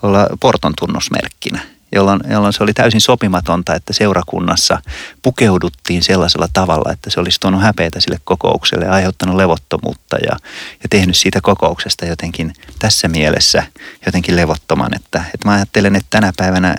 olla 0.03 0.27
porton 0.41 0.73
tunnusmerkkinä 0.79 1.61
jolloin, 1.93 2.21
jolloin 2.31 2.53
se 2.53 2.63
oli 2.63 2.73
täysin 2.73 3.01
sopimatonta, 3.01 3.75
että 3.75 3.93
seurakunnassa 3.93 4.83
pukeuduttiin 5.23 6.03
sellaisella 6.03 6.49
tavalla, 6.53 6.93
että 6.93 7.11
se 7.11 7.21
olisi 7.21 7.41
tuonut 7.41 7.63
häpeitä 7.63 8.01
sille 8.01 8.19
kokoukselle 8.25 8.85
ja 8.85 8.93
aiheuttanut 8.93 9.37
levottomuutta 9.37 10.17
ja, 10.17 10.37
ja 10.83 10.89
tehnyt 10.91 11.17
siitä 11.17 11.41
kokouksesta 11.41 12.07
jotenkin 12.07 12.53
tässä 12.79 13.09
mielessä 13.09 13.63
jotenkin 14.07 14.37
levottoman. 14.37 14.95
Että, 14.95 15.25
että 15.35 15.49
mä 15.49 15.55
ajattelen, 15.55 15.97
että 15.97 16.07
tänä 16.11 16.33
päivänä 16.37 16.77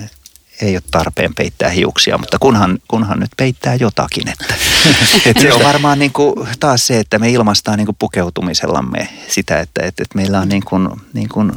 ei 0.62 0.76
ole 0.76 0.84
tarpeen 0.92 1.36
peittää 1.36 1.70
hiuksia, 1.70 2.18
mutta 2.18 2.40
kunhan, 2.40 2.80
kunhan 2.88 3.20
nyt 3.20 3.32
peittää 3.38 3.76
jotakin. 3.76 4.30
Että, 4.30 4.56
että 5.26 5.42
se 5.42 5.54
on 5.54 5.64
varmaan 5.64 6.00
niin 6.00 6.14
kuin 6.14 6.48
taas 6.60 6.88
se, 6.88 7.00
että 7.00 7.20
me 7.20 7.30
ilmaistaan 7.30 7.78
niin 7.78 7.86
kuin 7.86 7.96
pukeutumisellamme 8.00 9.10
sitä, 9.28 9.60
että, 9.60 9.82
että, 9.84 10.04
että 10.04 10.16
meillä 10.16 10.40
on 10.40 10.50
niin 10.50 10.66
kuin, 10.66 10.90
niin 11.14 11.30
kuin 11.30 11.52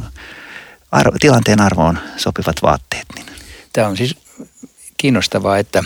arvo, 0.91 1.17
tilanteen 1.19 1.61
arvoon 1.61 1.99
sopivat 2.17 2.55
vaatteet. 2.61 3.05
Niin. 3.15 3.25
Tämä 3.73 3.87
on 3.87 3.97
siis 3.97 4.15
kiinnostavaa, 4.97 5.57
että 5.57 5.83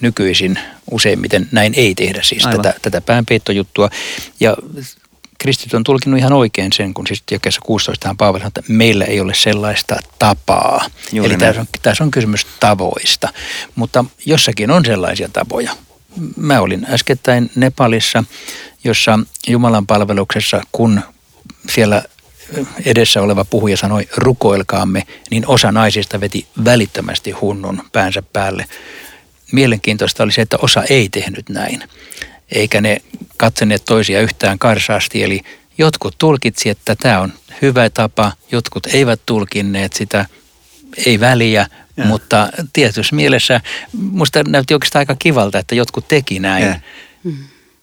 nykyisin 0.00 0.58
useimmiten 0.90 1.48
näin 1.52 1.74
ei 1.76 1.94
tehdä 1.94 2.22
siis 2.22 2.42
tätä, 2.42 2.74
tätä 2.82 3.00
päänpeittojuttua. 3.00 3.90
Ja 4.40 4.56
kristit 5.38 5.74
on 5.74 5.84
tulkinut 5.84 6.18
ihan 6.18 6.32
oikein 6.32 6.72
sen, 6.72 6.94
kun 6.94 7.06
siis 7.06 7.22
jakeessa 7.30 7.60
16 7.64 8.14
Paavali 8.18 8.40
sanoo, 8.40 8.48
että 8.48 8.62
meillä 8.68 9.04
ei 9.04 9.20
ole 9.20 9.34
sellaista 9.34 9.96
tapaa. 10.18 10.86
Juuri 11.12 11.32
Eli 11.32 11.38
tässä 11.38 11.60
on, 11.60 11.66
tässä 11.82 12.04
on 12.04 12.10
kysymys 12.10 12.46
tavoista, 12.60 13.28
mutta 13.74 14.04
jossakin 14.26 14.70
on 14.70 14.84
sellaisia 14.84 15.28
tapoja. 15.28 15.72
Mä 16.36 16.60
olin 16.60 16.86
äskettäin 16.90 17.50
Nepalissa, 17.54 18.24
jossa 18.84 19.18
Jumalan 19.48 19.86
palveluksessa, 19.86 20.62
kun 20.72 21.00
siellä 21.70 22.02
edessä 22.84 23.22
oleva 23.22 23.44
puhuja 23.44 23.76
sanoi 23.76 24.08
rukoilkaamme, 24.16 25.06
niin 25.30 25.46
osa 25.46 25.72
naisista 25.72 26.20
veti 26.20 26.46
välittömästi 26.64 27.30
hunnun 27.30 27.82
päänsä 27.92 28.22
päälle. 28.22 28.64
Mielenkiintoista 29.52 30.22
oli 30.22 30.32
se, 30.32 30.42
että 30.42 30.56
osa 30.62 30.84
ei 30.84 31.08
tehnyt 31.08 31.48
näin, 31.48 31.82
eikä 32.52 32.80
ne 32.80 32.96
katsoneet 33.36 33.84
toisia 33.84 34.20
yhtään 34.20 34.58
karsaasti. 34.58 35.22
Eli 35.22 35.40
jotkut 35.78 36.14
tulkitsi, 36.18 36.68
että 36.68 36.96
tämä 36.96 37.20
on 37.20 37.32
hyvä 37.62 37.90
tapa, 37.90 38.32
jotkut 38.52 38.86
eivät 38.86 39.20
tulkinneet 39.26 39.92
sitä, 39.92 40.26
ei 41.06 41.20
väliä, 41.20 41.66
ja. 41.96 42.04
mutta 42.04 42.48
tietyssä 42.72 43.16
mielessä 43.16 43.60
musta 43.92 44.42
näytti 44.42 44.74
oikeastaan 44.74 45.00
aika 45.00 45.16
kivalta, 45.18 45.58
että 45.58 45.74
jotkut 45.74 46.08
teki 46.08 46.38
näin. 46.38 46.66
Ja. 46.66 46.80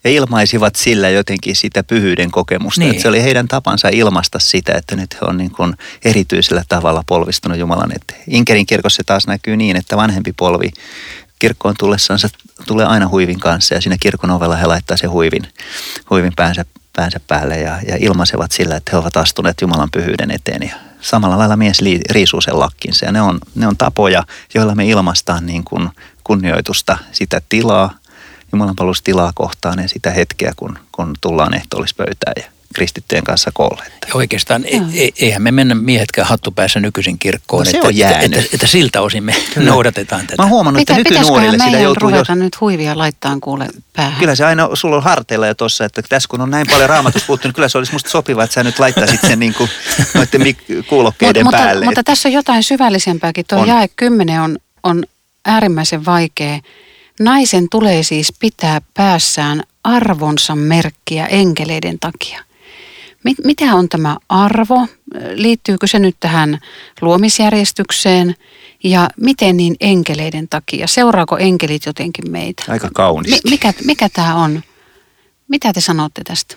Ja 0.03 0.11
ilmaisivat 0.11 0.75
sillä 0.75 1.09
jotenkin 1.09 1.55
sitä 1.55 1.83
pyhyyden 1.83 2.31
kokemusta. 2.31 2.81
Niin. 2.81 2.91
Että 2.91 3.01
se 3.01 3.07
oli 3.07 3.23
heidän 3.23 3.47
tapansa 3.47 3.89
ilmaista 3.89 4.39
sitä, 4.39 4.73
että 4.73 4.95
nyt 4.95 5.13
he 5.13 5.19
on 5.21 5.37
niin 5.37 5.51
kuin 5.51 5.73
erityisellä 6.05 6.63
tavalla 6.69 7.03
polvistunut 7.07 7.57
Jumalan 7.57 7.91
eteen. 7.95 8.23
Inkerin 8.27 8.65
kirkossa 8.65 9.03
taas 9.05 9.27
näkyy 9.27 9.57
niin, 9.57 9.75
että 9.75 9.97
vanhempi 9.97 10.33
polvi 10.33 10.71
kirkkoon 11.39 11.75
tullessansa 11.79 12.29
tulee 12.67 12.85
aina 12.85 13.07
huivin 13.07 13.39
kanssa 13.39 13.75
ja 13.75 13.81
siinä 13.81 13.97
kirkon 13.99 14.31
ovella 14.31 14.55
he 14.55 14.65
laittaa 14.65 14.97
se 14.97 15.07
huivin, 15.07 15.47
huivin 16.09 16.33
päänsä, 16.35 16.65
päänsä 16.95 17.19
päälle 17.27 17.59
ja, 17.59 17.79
ja 17.87 17.97
ilmaisevat 17.99 18.51
sillä, 18.51 18.75
että 18.75 18.91
he 18.91 18.97
ovat 18.97 19.17
astuneet 19.17 19.61
Jumalan 19.61 19.91
pyhyyden 19.91 20.31
eteen 20.31 20.61
ja 20.61 20.75
samalla 21.01 21.37
lailla 21.37 21.57
mies 21.57 21.79
riisuu 22.09 22.41
sen 22.41 22.59
lakkinsa. 22.59 23.05
Ja 23.05 23.11
ne 23.11 23.21
on, 23.21 23.39
ne 23.55 23.67
on 23.67 23.77
tapoja, 23.77 24.23
joilla 24.55 24.75
me 24.75 24.85
ilmaistaan 24.85 25.45
niin 25.45 25.63
kuin 25.63 25.89
kunnioitusta 26.23 26.97
sitä 27.11 27.41
tilaa, 27.49 27.93
Jumalan 28.51 28.75
palvelustilaa 28.75 29.31
kohtaan 29.35 29.79
ja 29.79 29.87
sitä 29.87 30.11
hetkeä, 30.11 30.53
kun, 30.55 30.79
kun 30.91 31.13
tullaan 31.21 31.53
ehtoollispöytään 31.53 32.33
ja 32.37 32.54
kristittyjen 32.75 33.23
kanssa 33.23 33.51
koolle. 33.53 33.83
Ja 34.07 34.13
oikeastaan 34.13 34.65
e, 34.65 34.77
e, 34.77 35.09
eihän 35.19 35.41
me 35.41 35.51
mennä 35.51 35.75
miehetkään 35.75 36.27
hattupäässä 36.27 36.79
nykyisin 36.79 37.19
kirkkoon, 37.19 37.65
no, 37.65 37.71
se 37.71 37.77
että, 37.77 37.87
on 37.87 37.93
että, 37.93 38.19
että, 38.19 38.49
että, 38.53 38.67
siltä 38.67 39.01
osin 39.01 39.23
me 39.23 39.35
Kyllä. 39.53 39.69
noudatetaan 39.69 40.27
tätä. 40.27 40.43
Mä 40.43 40.49
huomannut, 40.49 40.81
että 40.81 40.93
nykynuorille 40.93 41.57
sitä 41.65 41.79
joutuu... 41.79 42.09
ruveta 42.09 42.35
nyt 42.35 42.61
huivia 42.61 42.97
laittaa 42.97 43.37
kuule 43.41 43.67
päähän? 43.93 44.19
Kyllä 44.19 44.35
se 44.35 44.45
aina, 44.45 44.69
sulla 44.73 44.95
on 44.95 45.03
harteilla 45.03 45.47
jo 45.47 45.55
tuossa, 45.55 45.85
että 45.85 46.01
tässä 46.09 46.27
kun 46.29 46.41
on 46.41 46.49
näin 46.49 46.67
paljon 46.71 46.89
raamatusta 46.89 47.27
puhuttu, 47.27 47.47
niin 47.47 47.55
kyllä 47.55 47.69
se 47.69 47.77
olisi 47.77 47.91
musta 47.91 48.09
sopiva, 48.09 48.43
että 48.43 48.53
sä 48.53 48.63
nyt 48.63 48.79
laittaisit 48.79 49.21
sen 49.27 49.39
niin 49.39 49.53
kuin 49.53 49.69
noiden 50.13 50.55
kuulokkeiden 50.87 51.43
Mut, 51.43 51.51
päälle. 51.51 51.85
Mutta, 51.85 51.85
mutta 51.85 52.03
tässä 52.03 52.29
on 52.29 52.33
jotain 52.33 52.63
syvällisempääkin. 52.63 53.45
Tuo 53.47 53.59
on. 53.59 53.67
jae 53.67 53.87
10 53.95 54.41
on, 54.41 54.57
on 54.83 55.03
äärimmäisen 55.45 56.05
vaikea 56.05 56.59
Naisen 57.19 57.67
tulee 57.71 58.03
siis 58.03 58.33
pitää 58.39 58.81
päässään 58.93 59.63
arvonsa 59.83 60.55
merkkiä 60.55 61.25
enkeleiden 61.25 61.99
takia. 61.99 62.44
Mit, 63.25 63.37
mitä 63.43 63.65
on 63.65 63.89
tämä 63.89 64.17
arvo? 64.29 64.87
Liittyykö 65.33 65.87
se 65.87 65.99
nyt 65.99 66.15
tähän 66.19 66.59
luomisjärjestykseen? 67.01 68.35
Ja 68.83 69.09
miten 69.17 69.57
niin 69.57 69.75
enkeleiden 69.79 70.47
takia? 70.47 70.87
Seuraako 70.87 71.37
enkelit 71.37 71.85
jotenkin 71.85 72.31
meitä? 72.31 72.63
Aika 72.67 72.89
kaunis. 72.93 73.31
Mi, 73.31 73.49
mikä, 73.49 73.73
mikä 73.85 74.09
tämä 74.09 74.35
on? 74.35 74.61
Mitä 75.47 75.73
te 75.73 75.81
sanotte 75.81 76.21
tästä? 76.23 76.55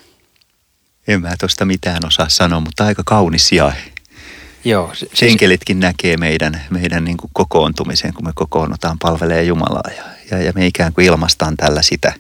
En 1.08 1.22
mä 1.22 1.37
tuosta 1.40 1.64
mitään 1.64 2.06
osaa 2.06 2.28
sanoa, 2.28 2.60
mutta 2.60 2.84
aika 2.84 3.02
kaunis 3.06 3.52
jae. 3.52 3.75
Joo. 4.64 4.94
Siis... 4.94 5.22
Enkelitkin 5.22 5.80
näkee 5.80 6.16
meidän, 6.16 6.62
meidän 6.70 7.04
niin 7.04 7.16
kuin 7.16 7.30
kokoontumisen, 7.32 8.14
kun 8.14 8.25
me 8.25 8.32
kokoonnutaan 8.34 8.98
palvelee 8.98 9.42
Jumalaa. 9.42 9.90
Ja, 9.96 10.04
ja, 10.30 10.42
ja 10.42 10.52
me 10.54 10.66
ikään 10.66 10.92
kuin 10.92 11.06
ilmastaan 11.06 11.56
tällä 11.56 11.82
sitä, 11.82 12.12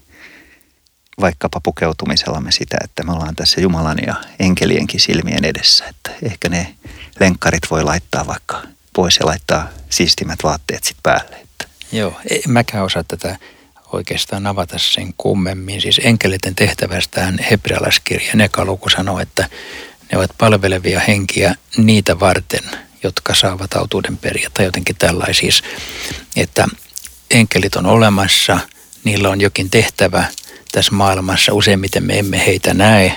vaikkapa 1.20 1.60
pukeutumisellamme 1.60 2.52
sitä, 2.52 2.76
että 2.84 3.02
me 3.02 3.12
ollaan 3.12 3.36
tässä 3.36 3.60
Jumalan 3.60 3.98
ja 4.06 4.14
enkelienkin 4.40 5.00
silmien 5.00 5.44
edessä. 5.44 5.84
Että 5.86 6.10
ehkä 6.22 6.48
ne 6.48 6.74
lenkkarit 7.20 7.70
voi 7.70 7.84
laittaa 7.84 8.26
vaikka 8.26 8.62
pois 8.92 9.16
ja 9.16 9.26
laittaa 9.26 9.68
siistimät 9.90 10.38
vaatteet 10.42 10.84
sitten 10.84 11.02
päälle. 11.02 11.36
Että. 11.36 11.66
Joo, 11.92 12.20
en 12.30 12.52
mäkään 12.52 12.84
osaa 12.84 13.04
tätä 13.04 13.36
oikeastaan 13.92 14.46
avata 14.46 14.78
sen 14.78 15.14
kummemmin. 15.18 15.80
Siis 15.80 16.00
enkeliten 16.04 16.54
tehtävästään 16.54 17.38
hebrealaiskirja 17.50 18.34
Nekaluku 18.34 18.88
sanoo, 18.88 19.18
että 19.18 19.48
ne 20.12 20.18
ovat 20.18 20.30
palvelevia 20.38 21.00
henkiä 21.00 21.54
niitä 21.76 22.20
varten, 22.20 22.64
jotka 23.02 23.34
saavat 23.34 23.74
autuuden 23.74 24.16
periä 24.16 24.50
tai 24.54 24.64
jotenkin 24.64 24.96
tällaisia, 24.96 25.52
että 26.36 26.68
enkelit 27.30 27.76
on 27.76 27.86
olemassa, 27.86 28.60
niillä 29.04 29.28
on 29.28 29.40
jokin 29.40 29.70
tehtävä 29.70 30.24
tässä 30.72 30.94
maailmassa. 30.94 31.54
Useimmiten 31.54 32.04
me 32.04 32.18
emme 32.18 32.46
heitä 32.46 32.74
näe, 32.74 33.12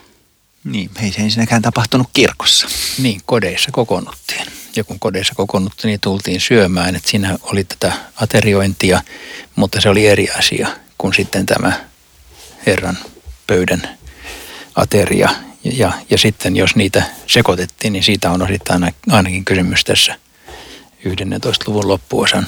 Niin, 0.63 0.89
ei 1.01 1.11
se 1.11 1.21
ensinnäkään 1.21 1.61
tapahtunut 1.61 2.07
kirkossa. 2.13 2.67
Niin, 2.97 3.21
kodeissa 3.25 3.71
kokoonnuttiin. 3.71 4.47
Ja 4.77 4.83
kun 4.83 4.99
kodeissa 4.99 5.35
kokoonnuttiin, 5.35 5.89
niin 5.89 5.99
tultiin 5.99 6.41
syömään. 6.41 6.95
Että 6.95 7.09
siinä 7.09 7.37
oli 7.41 7.63
tätä 7.63 7.93
ateriointia, 8.15 9.01
mutta 9.55 9.81
se 9.81 9.89
oli 9.89 10.07
eri 10.07 10.29
asia 10.29 10.67
kuin 10.97 11.13
sitten 11.13 11.45
tämä 11.45 11.73
Herran 12.65 12.97
pöydän 13.47 13.97
ateria. 14.75 15.29
Ja, 15.63 15.91
ja 16.09 16.17
sitten 16.17 16.55
jos 16.55 16.75
niitä 16.75 17.03
sekoitettiin, 17.27 17.93
niin 17.93 18.03
siitä 18.03 18.31
on 18.31 18.41
osittain 18.41 18.93
ainakin 19.09 19.45
kysymys 19.45 19.83
tässä 19.83 20.15
11. 21.05 21.65
luvun 21.67 21.87
loppuosan 21.87 22.47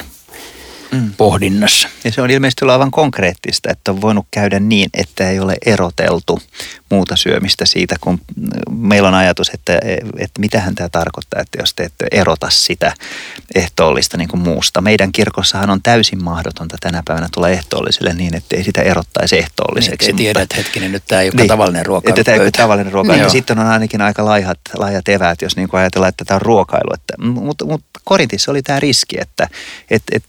mm. 0.92 1.12
pohdinnassa. 1.16 1.88
Ja 2.04 2.12
se 2.12 2.22
on 2.22 2.30
ilmeisesti 2.30 2.64
ollut 2.64 2.72
aivan 2.72 2.90
konkreettista, 2.90 3.70
että 3.70 3.90
on 3.90 4.00
voinut 4.00 4.26
käydä 4.30 4.60
niin, 4.60 4.90
että 4.94 5.30
ei 5.30 5.40
ole 5.40 5.56
eroteltu 5.66 6.40
muuta 6.90 7.16
syömistä 7.16 7.66
siitä, 7.66 7.96
kun 8.00 8.20
meillä 8.70 9.08
on 9.08 9.14
ajatus, 9.14 9.48
että, 9.54 9.78
että 10.18 10.40
mitähän 10.40 10.74
tämä 10.74 10.88
tarkoittaa, 10.88 11.40
että 11.40 11.58
jos 11.60 11.74
te 11.74 11.84
ette 11.84 12.06
erota 12.10 12.50
sitä 12.50 12.92
ehtoollista 13.54 14.16
niin 14.16 14.28
kuin 14.28 14.40
muusta. 14.40 14.80
Meidän 14.80 15.12
kirkossahan 15.12 15.70
on 15.70 15.82
täysin 15.82 16.24
mahdotonta 16.24 16.76
tänä 16.80 17.02
päivänä 17.06 17.28
tulla 17.34 17.48
ehtoolliselle 17.48 18.14
niin, 18.14 18.36
että 18.36 18.56
ei 18.56 18.64
sitä 18.64 18.82
erottaisi 18.82 19.38
ehtoolliseksi. 19.38 20.06
Niin, 20.08 20.16
tiedät 20.16 20.42
että 20.42 20.56
hetkinen, 20.56 20.92
nyt 20.92 21.02
tämä 21.08 21.20
ei 21.20 21.28
ole 21.28 21.36
niin, 21.36 21.48
tavallinen 21.48 21.86
ruokailu. 21.86 22.12
Että 22.12 22.24
tämä 22.24 22.34
ei 22.34 22.40
ole 22.40 22.50
tavallinen 22.50 22.92
ruokailu. 22.92 23.22
Niin. 23.22 23.30
Sitten 23.30 23.58
on 23.58 23.66
ainakin 23.66 24.00
aika 24.00 24.24
laihat, 24.24 24.58
laihat 24.74 25.08
eväät, 25.08 25.42
jos 25.42 25.56
niin 25.56 25.68
kuin 25.68 25.80
ajatellaan, 25.80 26.08
että 26.08 26.24
tämä 26.24 26.36
on 26.36 26.42
ruokailu. 26.42 26.94
Että, 26.94 27.14
mutta, 27.40 27.64
mutta 27.64 28.00
Korintissa 28.04 28.50
oli 28.50 28.62
tämä 28.62 28.80
riski, 28.80 29.16
että, 29.20 29.48
että, 29.90 30.16
että 30.16 30.28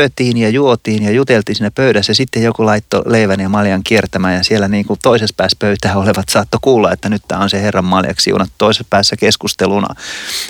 syötiin 0.00 0.36
ja 0.36 0.48
juotiin 0.48 1.02
ja 1.02 1.10
juteltiin 1.10 1.56
siinä 1.56 1.70
pöydässä 1.70 2.14
sitten 2.14 2.42
joku 2.42 2.66
laittoi 2.66 3.02
leivän 3.06 3.40
ja 3.40 3.48
maljan 3.48 3.80
kiertämään 3.84 4.34
ja 4.34 4.44
siellä 4.44 4.68
niin 4.68 4.84
kuin 4.86 4.98
toisessa 5.02 5.34
päässä 5.36 5.56
pöytää 5.58 5.96
olevat 5.96 6.28
saatto 6.28 6.58
kuulla, 6.60 6.92
että 6.92 7.08
nyt 7.08 7.22
tämä 7.28 7.42
on 7.42 7.50
se 7.50 7.62
Herran 7.62 7.84
maljaksi 7.84 8.24
siunattu. 8.24 8.54
Toisessa 8.58 8.84
päässä 8.90 9.16
keskusteluna 9.16 9.94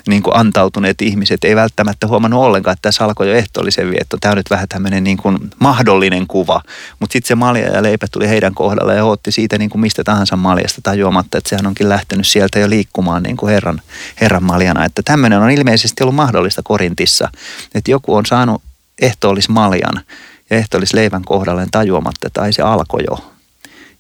niin 0.09 0.23
kuin 0.23 0.37
antautuneet 0.37 1.03
ihmiset 1.03 1.45
ei 1.45 1.57
välttämättä 1.57 2.07
huomannut 2.07 2.45
ollenkaan, 2.45 2.73
että 2.73 2.83
tässä 2.83 3.05
alkoi 3.05 3.29
jo 3.29 3.35
ehtoollisen 3.35 3.91
vietto. 3.91 4.17
Tämä 4.21 4.33
on 4.33 4.37
nyt 4.37 4.51
vähän 4.51 4.69
tämmöinen 4.69 5.05
niin 5.05 5.17
kuin 5.17 5.39
mahdollinen 5.59 6.27
kuva, 6.27 6.63
mutta 7.01 7.13
sitten 7.13 7.29
se 7.29 7.35
malja 7.35 7.69
ja 7.69 7.83
leipä 7.83 8.07
tuli 8.13 8.29
heidän 8.29 8.55
kohdalla 8.55 8.95
ja 8.95 9.05
otti 9.05 9.33
siitä 9.33 9.59
niin 9.59 9.71
kuin 9.71 9.81
mistä 9.81 10.05
tahansa 10.05 10.37
maljasta 10.37 10.81
tajuamatta, 10.83 11.39
että 11.39 11.51
sehän 11.51 11.67
onkin 11.67 11.89
lähtenyt 11.89 12.27
sieltä 12.27 12.59
jo 12.59 12.71
liikkumaan 12.71 13.23
niin 13.23 13.37
kuin 13.37 13.53
Herran, 13.53 13.81
Herran 14.21 14.45
maljana. 14.45 14.85
Että 14.85 15.03
tämmöinen 15.05 15.41
on 15.41 15.51
ilmeisesti 15.51 16.03
ollut 16.03 16.15
mahdollista 16.15 16.63
Korintissa, 16.65 17.29
että 17.75 17.91
joku 17.91 18.15
on 18.15 18.27
saanut 18.27 18.63
ehtoollismaljan 19.01 20.05
ja 20.51 20.57
ehtoollisleivän 20.57 21.25
kohdalleen 21.25 21.71
tajuamatta, 21.71 22.27
että 22.27 22.43
ai 22.43 22.53
se 22.53 22.63
alkoi 22.63 23.01
jo. 23.11 23.33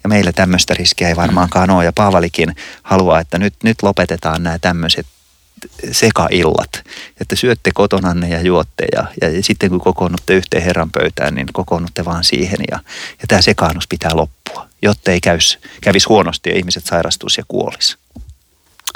Ja 0.02 0.08
meillä 0.08 0.32
tämmöistä 0.32 0.74
riskiä 0.74 1.08
ei 1.08 1.16
varmaankaan 1.16 1.70
ole. 1.70 1.84
Ja 1.84 1.92
Paavalikin 1.92 2.56
haluaa, 2.82 3.20
että 3.20 3.38
nyt, 3.38 3.54
nyt 3.62 3.82
lopetetaan 3.82 4.42
nämä 4.42 4.58
tämmöiset 4.58 5.06
sekaillat, 5.92 6.84
että 7.20 7.36
syötte 7.36 7.70
kotonanne 7.74 8.28
ja 8.28 8.40
juotte 8.40 8.86
ja, 8.92 9.04
ja 9.20 9.42
sitten 9.42 9.70
kun 9.70 9.80
kokoonnutte 9.80 10.34
yhteen 10.34 10.62
Herran 10.62 10.90
pöytään, 10.90 11.34
niin 11.34 11.46
kokoonnutte 11.52 12.04
vaan 12.04 12.24
siihen 12.24 12.58
ja, 12.70 12.78
ja 13.08 13.24
tämä 13.28 13.42
sekaannus 13.42 13.88
pitää 13.88 14.10
loppua, 14.14 14.68
jotta 14.82 15.10
ei 15.10 15.20
käys, 15.20 15.58
kävisi 15.80 16.06
huonosti 16.08 16.50
ja 16.50 16.56
ihmiset 16.56 16.86
sairastuisi 16.86 17.40
ja 17.40 17.44
kuolisi. 17.48 17.96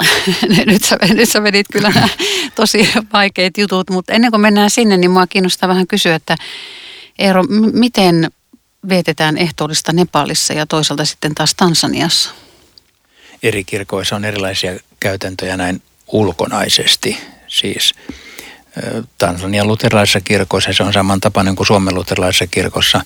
nyt, 0.65 0.83
sä, 0.83 0.97
nyt 1.13 1.29
sä 1.29 1.43
vedit 1.43 1.65
kyllä 1.71 1.89
nämä 1.89 2.07
tosi 2.55 2.89
vaikeat 3.13 3.57
jutut, 3.57 3.89
mutta 3.89 4.13
ennen 4.13 4.31
kuin 4.31 4.41
mennään 4.41 4.69
sinne, 4.69 4.97
niin 4.97 5.11
mua 5.11 5.27
kiinnostaa 5.27 5.69
vähän 5.69 5.87
kysyä, 5.87 6.15
että 6.15 6.35
Eero, 7.19 7.43
m- 7.43 7.79
miten 7.79 8.31
vietetään 8.89 9.37
ehtoollista 9.37 9.93
Nepalissa 9.93 10.53
ja 10.53 10.65
toisaalta 10.65 11.05
sitten 11.05 11.35
taas 11.35 11.55
Tansaniassa? 11.55 12.31
Eri 13.43 13.63
kirkoissa 13.63 14.15
on 14.15 14.25
erilaisia 14.25 14.79
käytäntöjä 14.99 15.57
näin 15.57 15.81
ulkonaisesti. 16.07 17.17
Siis 17.47 17.93
Tansanian 19.17 19.67
luterilaisessa 19.67 20.21
kirkossa 20.21 20.73
se 20.73 20.83
on 20.83 20.93
samantapainen 20.93 21.55
kuin 21.55 21.67
Suomen 21.67 21.95
luterilaisessa 21.95 22.47
kirkossa. 22.47 23.01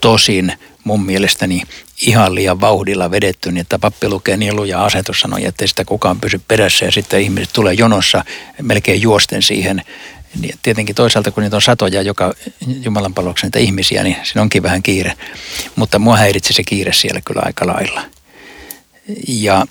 Tosin 0.00 0.52
mun 0.84 1.04
mielestäni 1.04 1.62
ihan 2.00 2.34
liian 2.34 2.60
vauhdilla 2.60 3.10
vedetty, 3.10 3.52
niin 3.52 3.60
että 3.60 3.78
pappi 3.78 4.08
lukee 4.08 4.36
nielu 4.36 4.64
ja 4.64 4.84
asetus 4.84 5.20
sanoi, 5.20 5.44
että 5.44 5.66
sitä 5.66 5.84
kukaan 5.84 6.20
pysy 6.20 6.40
perässä 6.48 6.84
ja 6.84 6.92
sitten 6.92 7.20
ihmiset 7.20 7.52
tulee 7.52 7.74
jonossa 7.74 8.24
melkein 8.62 9.02
juosten 9.02 9.42
siihen. 9.42 9.82
Niin 10.40 10.58
tietenkin 10.62 10.94
toisaalta, 10.94 11.30
kun 11.30 11.42
niitä 11.42 11.56
on 11.56 11.62
satoja 11.62 12.02
joka 12.02 12.34
Jumalan 12.66 13.14
palveluksen 13.14 13.46
niitä 13.46 13.58
ihmisiä, 13.58 14.02
niin 14.02 14.16
siinä 14.22 14.42
onkin 14.42 14.62
vähän 14.62 14.82
kiire. 14.82 15.12
Mutta 15.76 15.98
mua 15.98 16.16
häiritsi 16.16 16.52
se 16.52 16.62
kiire 16.62 16.92
siellä 16.92 17.20
kyllä 17.24 17.42
aika 17.44 17.66
lailla. 17.66 18.02
Ja, 19.28 19.66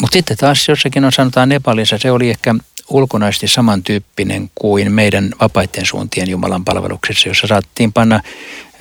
mutta 0.00 0.14
sitten 0.14 0.36
taas 0.36 0.68
jossakin 0.68 1.04
on 1.04 1.12
sanotaan 1.12 1.48
Nepalissa, 1.48 1.98
se 1.98 2.10
oli 2.10 2.30
ehkä 2.30 2.54
ulkonaisesti 2.88 3.48
samantyyppinen 3.48 4.50
kuin 4.54 4.92
meidän 4.92 5.30
vapaiden 5.40 5.86
suuntien 5.86 6.30
Jumalan 6.30 6.64
palveluksessa, 6.64 7.28
jossa 7.28 7.46
saattiin 7.46 7.92
panna 7.92 8.20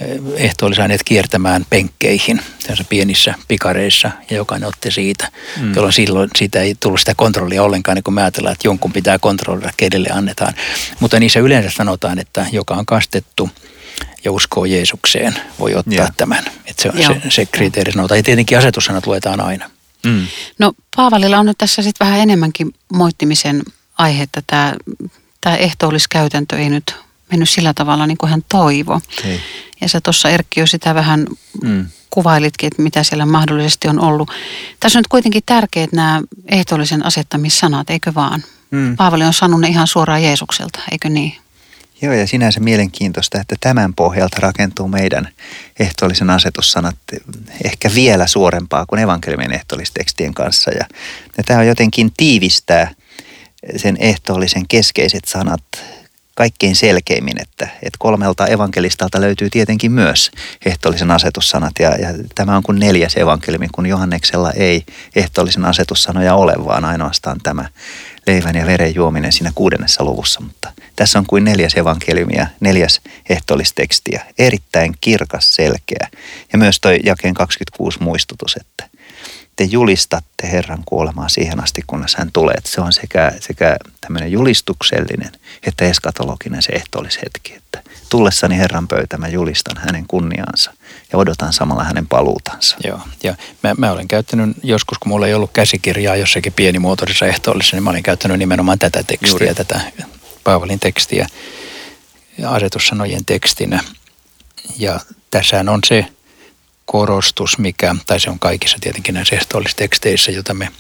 eh, 0.02 0.20
ehtoollisaineet 0.36 1.04
kiertämään 1.04 1.66
penkkeihin 1.70 2.42
tässä 2.68 2.84
pienissä 2.84 3.34
pikareissa 3.48 4.12
ja 4.30 4.36
jokainen 4.38 4.70
otti 4.70 4.92
siitä, 4.92 5.32
mm. 5.62 5.76
jolloin 5.76 5.94
silloin 5.94 6.30
siitä 6.36 6.62
ei 6.62 6.76
tullut 6.80 7.00
sitä 7.00 7.16
kontrollia 7.16 7.64
ollenkaan, 7.64 7.96
niin 7.96 8.04
kun 8.04 8.14
me 8.14 8.22
ajatellaan, 8.22 8.54
että 8.54 8.68
jonkun 8.68 8.94
pitää 8.94 9.20
kontrolloida, 9.20 9.74
kenelle 9.78 10.10
annetaan. 10.12 10.54
Mutta 11.00 11.20
niissä 11.20 11.40
yleensä 11.40 11.70
sanotaan, 11.70 12.20
että 12.20 12.46
joka 12.52 12.74
on 12.74 12.86
kastettu 12.86 13.50
ja 14.24 14.32
uskoo 14.32 14.66
Jeesukseen, 14.66 15.36
voi 15.60 15.76
ottaa 15.76 15.94
yeah. 15.94 16.14
tämän. 16.18 16.46
Että 16.66 16.84
se 16.84 16.90
on 16.90 16.98
se, 16.98 17.30
se 17.30 17.46
kriteeri 17.46 17.92
sanotaan. 17.92 18.20
Ja 18.20 18.24
tietenkin 18.24 18.58
asetussanat 18.58 19.08
luetaan 19.08 19.40
aina. 19.40 19.70
Mm. 20.06 20.28
No 20.60 20.74
Paavalilla 20.96 21.40
on 21.40 21.46
nyt 21.46 21.58
tässä 21.58 21.82
sitten 21.82 22.08
vähän 22.08 22.20
enemmänkin 22.20 22.74
moittimisen 22.94 23.64
aihetta. 23.98 24.42
Tämä, 24.48 24.74
tämä 25.42 25.56
ehtoolliskäytäntö 25.56 26.58
ei 26.58 26.70
nyt 26.70 26.96
mennyt 27.32 27.50
sillä 27.50 27.74
tavalla 27.74 28.08
niin 28.08 28.18
kuin 28.18 28.30
hän 28.30 28.42
toivo. 28.50 29.02
Ei. 29.26 29.40
Ja 29.82 29.90
sä 29.90 30.02
tuossa 30.02 30.30
Erkki 30.30 30.60
jo 30.60 30.68
sitä 30.68 30.96
vähän 30.96 31.28
mm. 31.64 31.86
kuvailitkin, 32.10 32.68
että 32.68 32.82
mitä 32.82 33.04
siellä 33.04 33.26
mahdollisesti 33.26 33.88
on 33.88 34.00
ollut. 34.00 34.32
Tässä 34.80 35.00
on 35.00 35.02
nyt 35.02 35.08
kuitenkin 35.08 35.44
tärkeät 35.46 35.92
nämä 35.92 36.22
ehtoollisen 36.48 37.06
asettamissanat, 37.06 37.90
eikö 37.90 38.14
vaan? 38.14 38.44
Mm. 38.72 38.98
Paavali 38.98 39.24
on 39.24 39.34
sanonut 39.34 39.62
ne 39.62 39.68
ihan 39.68 39.88
suoraan 39.88 40.24
Jeesukselta, 40.24 40.80
eikö 40.92 41.10
niin? 41.10 41.38
Joo, 42.02 42.14
ja 42.14 42.28
sinänsä 42.28 42.60
mielenkiintoista, 42.60 43.42
että 43.42 43.56
tämän 43.60 43.94
pohjalta 43.94 44.38
rakentuu 44.40 44.88
meidän 44.88 45.30
ehtoollisen 45.80 46.30
asetussanat 46.30 46.96
ehkä 47.64 47.92
vielä 47.96 48.28
suorempaa 48.28 48.86
kuin 48.86 49.00
evankeliumin 49.00 49.54
ehtoollistekstien 49.54 50.34
kanssa. 50.34 50.72
Ja, 50.72 50.86
ja 51.38 51.44
tämä 51.44 51.60
on 51.60 51.68
jotenkin 51.68 52.12
tiivistää 52.18 52.92
sen 53.78 53.98
ehtoollisen 54.00 54.68
keskeiset 54.68 55.26
sanat 55.26 55.64
kaikkein 56.38 56.76
selkeimmin, 56.76 57.42
että, 57.42 57.68
että 57.74 57.98
kolmelta 58.00 58.48
evankelistalta 58.48 59.22
löytyy 59.22 59.50
tietenkin 59.50 59.92
myös 59.92 60.32
ehtoollisen 60.66 61.12
asetussanat 61.12 61.74
ja, 61.80 61.90
ja 61.90 62.08
tämä 62.36 62.58
on 62.58 62.64
kuin 62.64 62.80
neljäs 62.80 63.18
evankeliumi, 63.18 63.68
kun 63.72 63.86
Johanneksella 63.86 64.52
ei 64.52 64.84
ehtoollisen 65.16 65.66
asetussanoja 65.66 66.36
ole, 66.36 66.54
vaan 66.66 66.86
ainoastaan 66.86 67.40
tämä 67.44 67.66
leivän 68.28 68.56
ja 68.56 68.66
veren 68.66 68.96
juominen 68.96 69.32
siinä 69.32 69.52
kuudennessa 69.56 70.04
luvussa, 70.04 70.42
mutta 70.42 70.72
tässä 70.96 71.20
on 71.20 71.26
kuin 71.26 71.44
neljäs 71.44 71.74
evankeliumi 71.78 72.36
ja 72.36 72.48
neljäs 72.60 73.02
ehtoollistekstiä, 73.30 74.26
erittäin 74.38 74.94
kirkas, 75.02 75.56
selkeä. 75.56 76.08
Ja 76.54 76.58
myös 76.58 76.80
toi 76.80 77.00
jakeen 77.04 77.34
26 77.34 78.04
muistutus, 78.04 78.56
että 78.56 78.97
te 79.58 79.64
julistatte 79.64 80.52
Herran 80.52 80.84
kuolemaa 80.86 81.30
siihen 81.30 81.64
asti, 81.64 81.82
kunnes 81.88 82.16
hän 82.16 82.30
tulee. 82.34 82.56
Että 82.58 82.70
se 82.70 82.82
on 82.82 82.94
sekä, 82.94 83.32
sekä 83.40 83.78
tämmöinen 84.02 84.32
julistuksellinen 84.32 85.32
että 85.64 85.86
eskatologinen 85.86 86.62
se 86.62 86.72
ehtoollishetki. 86.72 87.54
Että 87.54 87.82
tullessani 88.10 88.58
Herran 88.58 88.88
pöytä 88.88 89.18
mä 89.18 89.28
julistan 89.28 89.78
hänen 89.78 90.06
kunniaansa 90.08 90.74
ja 91.12 91.20
odotan 91.20 91.54
samalla 91.54 91.84
hänen 91.84 92.08
paluutansa. 92.08 92.78
Joo, 92.84 93.00
ja 93.24 93.36
mä, 93.64 93.76
mä 93.78 93.92
olen 93.92 94.08
käyttänyt 94.08 94.58
joskus, 94.64 94.98
kun 95.00 95.10
mulla 95.10 95.28
ei 95.28 95.34
ollut 95.34 95.52
käsikirjaa 95.54 96.16
jossakin 96.16 96.54
pienimuotoisessa 96.54 97.26
ehtoollisessa, 97.26 97.76
niin 97.76 97.84
mä 97.84 97.90
olin 97.90 98.04
käyttänyt 98.04 98.40
nimenomaan 98.40 98.80
tätä 98.80 99.04
tekstiä, 99.04 99.30
Juuri. 99.30 99.56
tätä 99.56 99.82
Paavalin 100.44 100.80
tekstiä 100.80 101.28
asetussanojen 102.48 103.26
tekstinä. 103.26 103.84
Ja 104.78 105.00
tässä 105.32 105.64
on 105.70 105.80
se 105.88 106.06
korostus, 106.88 107.58
mikä, 107.58 107.96
tai 108.06 108.20
se 108.20 108.30
on 108.30 108.40
kaikissa 108.40 108.78
tietenkin 108.82 109.16
näissä 109.16 109.36
ehtoollisteksteissä, 109.36 110.32
jota 110.32 110.54
me 110.54 110.72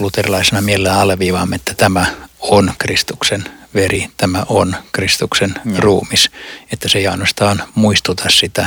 luterilaisena 0.00 0.60
mielellään 0.60 1.00
alleviivaamme, 1.00 1.56
että 1.56 1.74
tämä 1.74 2.06
on 2.40 2.72
Kristuksen 2.78 3.44
veri, 3.74 4.08
tämä 4.16 4.44
on 4.48 4.76
Kristuksen 4.92 5.54
ja. 5.74 5.80
ruumis. 5.80 6.30
Että 6.72 6.88
se 6.88 6.98
ei 6.98 7.06
ainoastaan 7.06 7.62
muistuta 7.74 8.24
sitä 8.28 8.66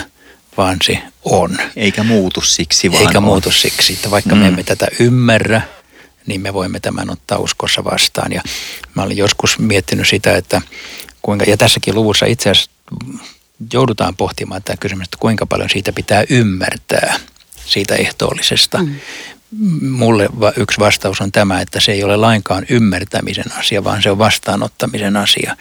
vaan 0.58 0.78
se 0.84 1.02
on. 1.24 1.58
Eikä 1.76 2.04
muutu 2.04 2.42
siksi, 2.42 2.92
vaan 2.92 3.02
Eikä 3.02 3.18
on. 3.18 3.24
muutu 3.24 3.52
siksi, 3.52 3.94
että 3.94 4.12
vaikka 4.12 4.36
mm. 4.36 4.42
me 4.42 4.48
emme 4.48 4.64
tätä 4.64 4.88
ymmärrä, 5.00 5.62
niin 6.26 6.42
me 6.42 6.54
voimme 6.54 6.80
tämän 6.80 7.10
ottaa 7.10 7.38
uskossa 7.38 7.84
vastaan. 7.84 8.32
Ja 8.32 8.42
mä 8.96 9.04
olen 9.04 9.18
joskus 9.18 9.60
miettinyt 9.60 10.08
sitä, 10.08 10.38
että 10.38 10.62
kuinka, 11.22 11.46
ja 11.48 11.58
tässäkin 11.58 11.96
luvussa 11.96 12.26
itse 12.26 12.50
asiassa 12.50 12.72
joudutaan 13.74 14.16
pohtimaan 14.16 14.64
tämä 14.64 14.78
kysymys, 14.78 15.06
että 15.06 15.18
kuinka 15.20 15.46
paljon 15.46 15.70
siitä 15.70 15.94
pitää 15.94 16.24
ymmärtää 16.30 17.20
siitä 17.66 17.96
ehtoollisesta. 17.96 18.78
Mm. 18.78 18.96
Mulle 19.90 20.30
yksi 20.58 20.80
vastaus 20.80 21.22
on 21.22 21.32
tämä, 21.32 21.62
että 21.62 21.80
se 21.80 21.92
ei 21.92 22.04
ole 22.04 22.18
lainkaan 22.18 22.66
ymmärtämisen 22.70 23.52
asia, 23.60 23.84
vaan 23.84 24.02
se 24.02 24.12
on 24.12 24.18
vastaanottamisen 24.18 25.18
asia. 25.18 25.58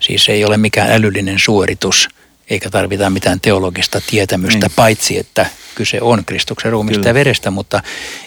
Siis 0.00 0.24
se 0.24 0.32
ei 0.32 0.44
ole 0.44 0.56
mikään 0.56 0.92
älyllinen 0.92 1.38
suoritus, 1.38 2.08
eikä 2.50 2.70
tarvita 2.70 3.10
mitään 3.10 3.40
teologista 3.40 4.00
tietämystä, 4.10 4.66
niin. 4.66 4.76
paitsi 4.76 5.18
että 5.18 5.46
kyse 5.74 5.98
on 6.00 6.24
Kristuksen 6.24 6.72
ruumista 6.72 6.98
Kyllä. 6.98 7.10
ja 7.10 7.14
verestä, 7.14 7.50
mutta 7.50 7.82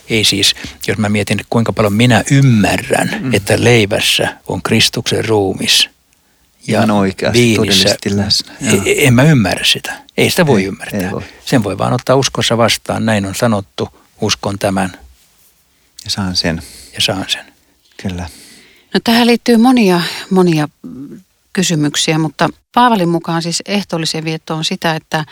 ei 0.09 0.23
siis, 0.23 0.55
jos 0.87 0.97
mä 0.97 1.09
mietin, 1.09 1.39
kuinka 1.49 1.73
paljon 1.73 1.93
minä 1.93 2.23
ymmärrän, 2.31 3.09
mm. 3.21 3.33
että 3.33 3.63
leivässä 3.63 4.37
on 4.47 4.61
Kristuksen 4.61 5.25
ruumis 5.25 5.89
ja 6.67 6.77
Ihan 6.77 6.91
oikeasti, 6.91 7.39
viinissä, 7.39 7.95
läsnä. 8.09 8.53
E, 8.61 9.07
en 9.07 9.13
mä 9.13 9.23
ymmärrä 9.23 9.65
sitä. 9.65 10.01
Ei 10.17 10.29
sitä 10.29 10.47
voi 10.47 10.61
ei, 10.61 10.67
ymmärtää. 10.67 10.99
Ei 10.99 11.11
voi. 11.11 11.23
Sen 11.45 11.63
voi 11.63 11.77
vaan 11.77 11.93
ottaa 11.93 12.15
uskossa 12.15 12.57
vastaan, 12.57 13.05
näin 13.05 13.25
on 13.25 13.35
sanottu, 13.35 13.89
uskon 14.21 14.59
tämän. 14.59 14.91
Ja 16.05 16.11
saan 16.11 16.35
sen. 16.35 16.61
Ja 16.93 17.01
saan 17.01 17.25
sen. 17.27 17.45
Kyllä. 18.01 18.29
No 18.93 18.99
tähän 19.03 19.27
liittyy 19.27 19.57
monia, 19.57 20.01
monia 20.29 20.69
kysymyksiä, 21.53 22.19
mutta 22.19 22.49
Paavalin 22.73 23.09
mukaan 23.09 23.41
siis 23.41 23.63
ehtoollisen 23.65 24.25
vietto 24.25 24.55
on 24.55 24.65
sitä, 24.65 24.95
että, 24.95 25.25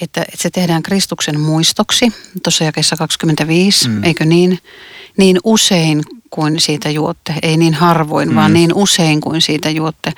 että, 0.00 0.22
että 0.22 0.42
se 0.42 0.50
tehdään 0.50 0.82
Kristuksen 0.82 1.40
muistoksi, 1.40 2.12
tuossa 2.42 2.64
jakeessa 2.64 2.96
25, 2.96 3.88
mm. 3.88 4.04
eikö 4.04 4.24
niin? 4.24 4.58
Niin 5.16 5.38
usein 5.44 6.02
kuin 6.34 6.60
siitä 6.60 6.90
juotte, 6.90 7.34
ei 7.42 7.56
niin 7.56 7.74
harvoin, 7.74 8.28
mm. 8.28 8.34
vaan 8.34 8.52
niin 8.52 8.74
usein 8.74 9.20
kuin 9.20 9.42
siitä 9.42 9.70
juotte. 9.70 10.12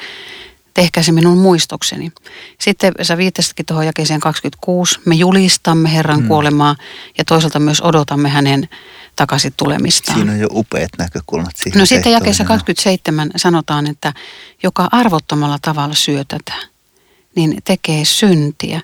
Tehkää 0.75 1.03
se 1.03 1.13
minun 1.13 1.39
muistokseni. 1.39 2.13
Sitten 2.61 2.93
sä 3.03 3.17
viittasitkin 3.17 3.67
tuohon 3.67 3.87
jakeeseen 3.87 4.21
26. 4.21 5.01
Me 5.05 5.15
julistamme 5.15 5.93
Herran 5.93 6.21
mm. 6.21 6.29
kuolemaa 6.29 6.77
ja 7.19 7.25
toisaalta 7.25 7.59
myös 7.59 7.81
odotamme 7.81 8.29
hänen 8.29 8.69
takaisin 9.17 9.53
tulemistaan. 9.57 10.19
Siinä 10.19 10.33
on 10.33 10.39
jo 10.39 10.49
upeat 10.51 10.91
näkökulmat 10.99 11.57
siihen. 11.57 11.79
No 11.79 11.87
sitten 11.87 12.13
jakeessa 12.13 12.45
27 12.45 13.31
sanotaan, 13.37 13.87
että 13.87 14.13
joka 14.63 14.89
arvottomalla 14.93 15.59
tavalla 15.63 15.95
syö 15.95 16.25
tätä, 16.29 16.55
niin 17.37 17.57
tekee 17.65 18.05
syntiä. 18.05 18.81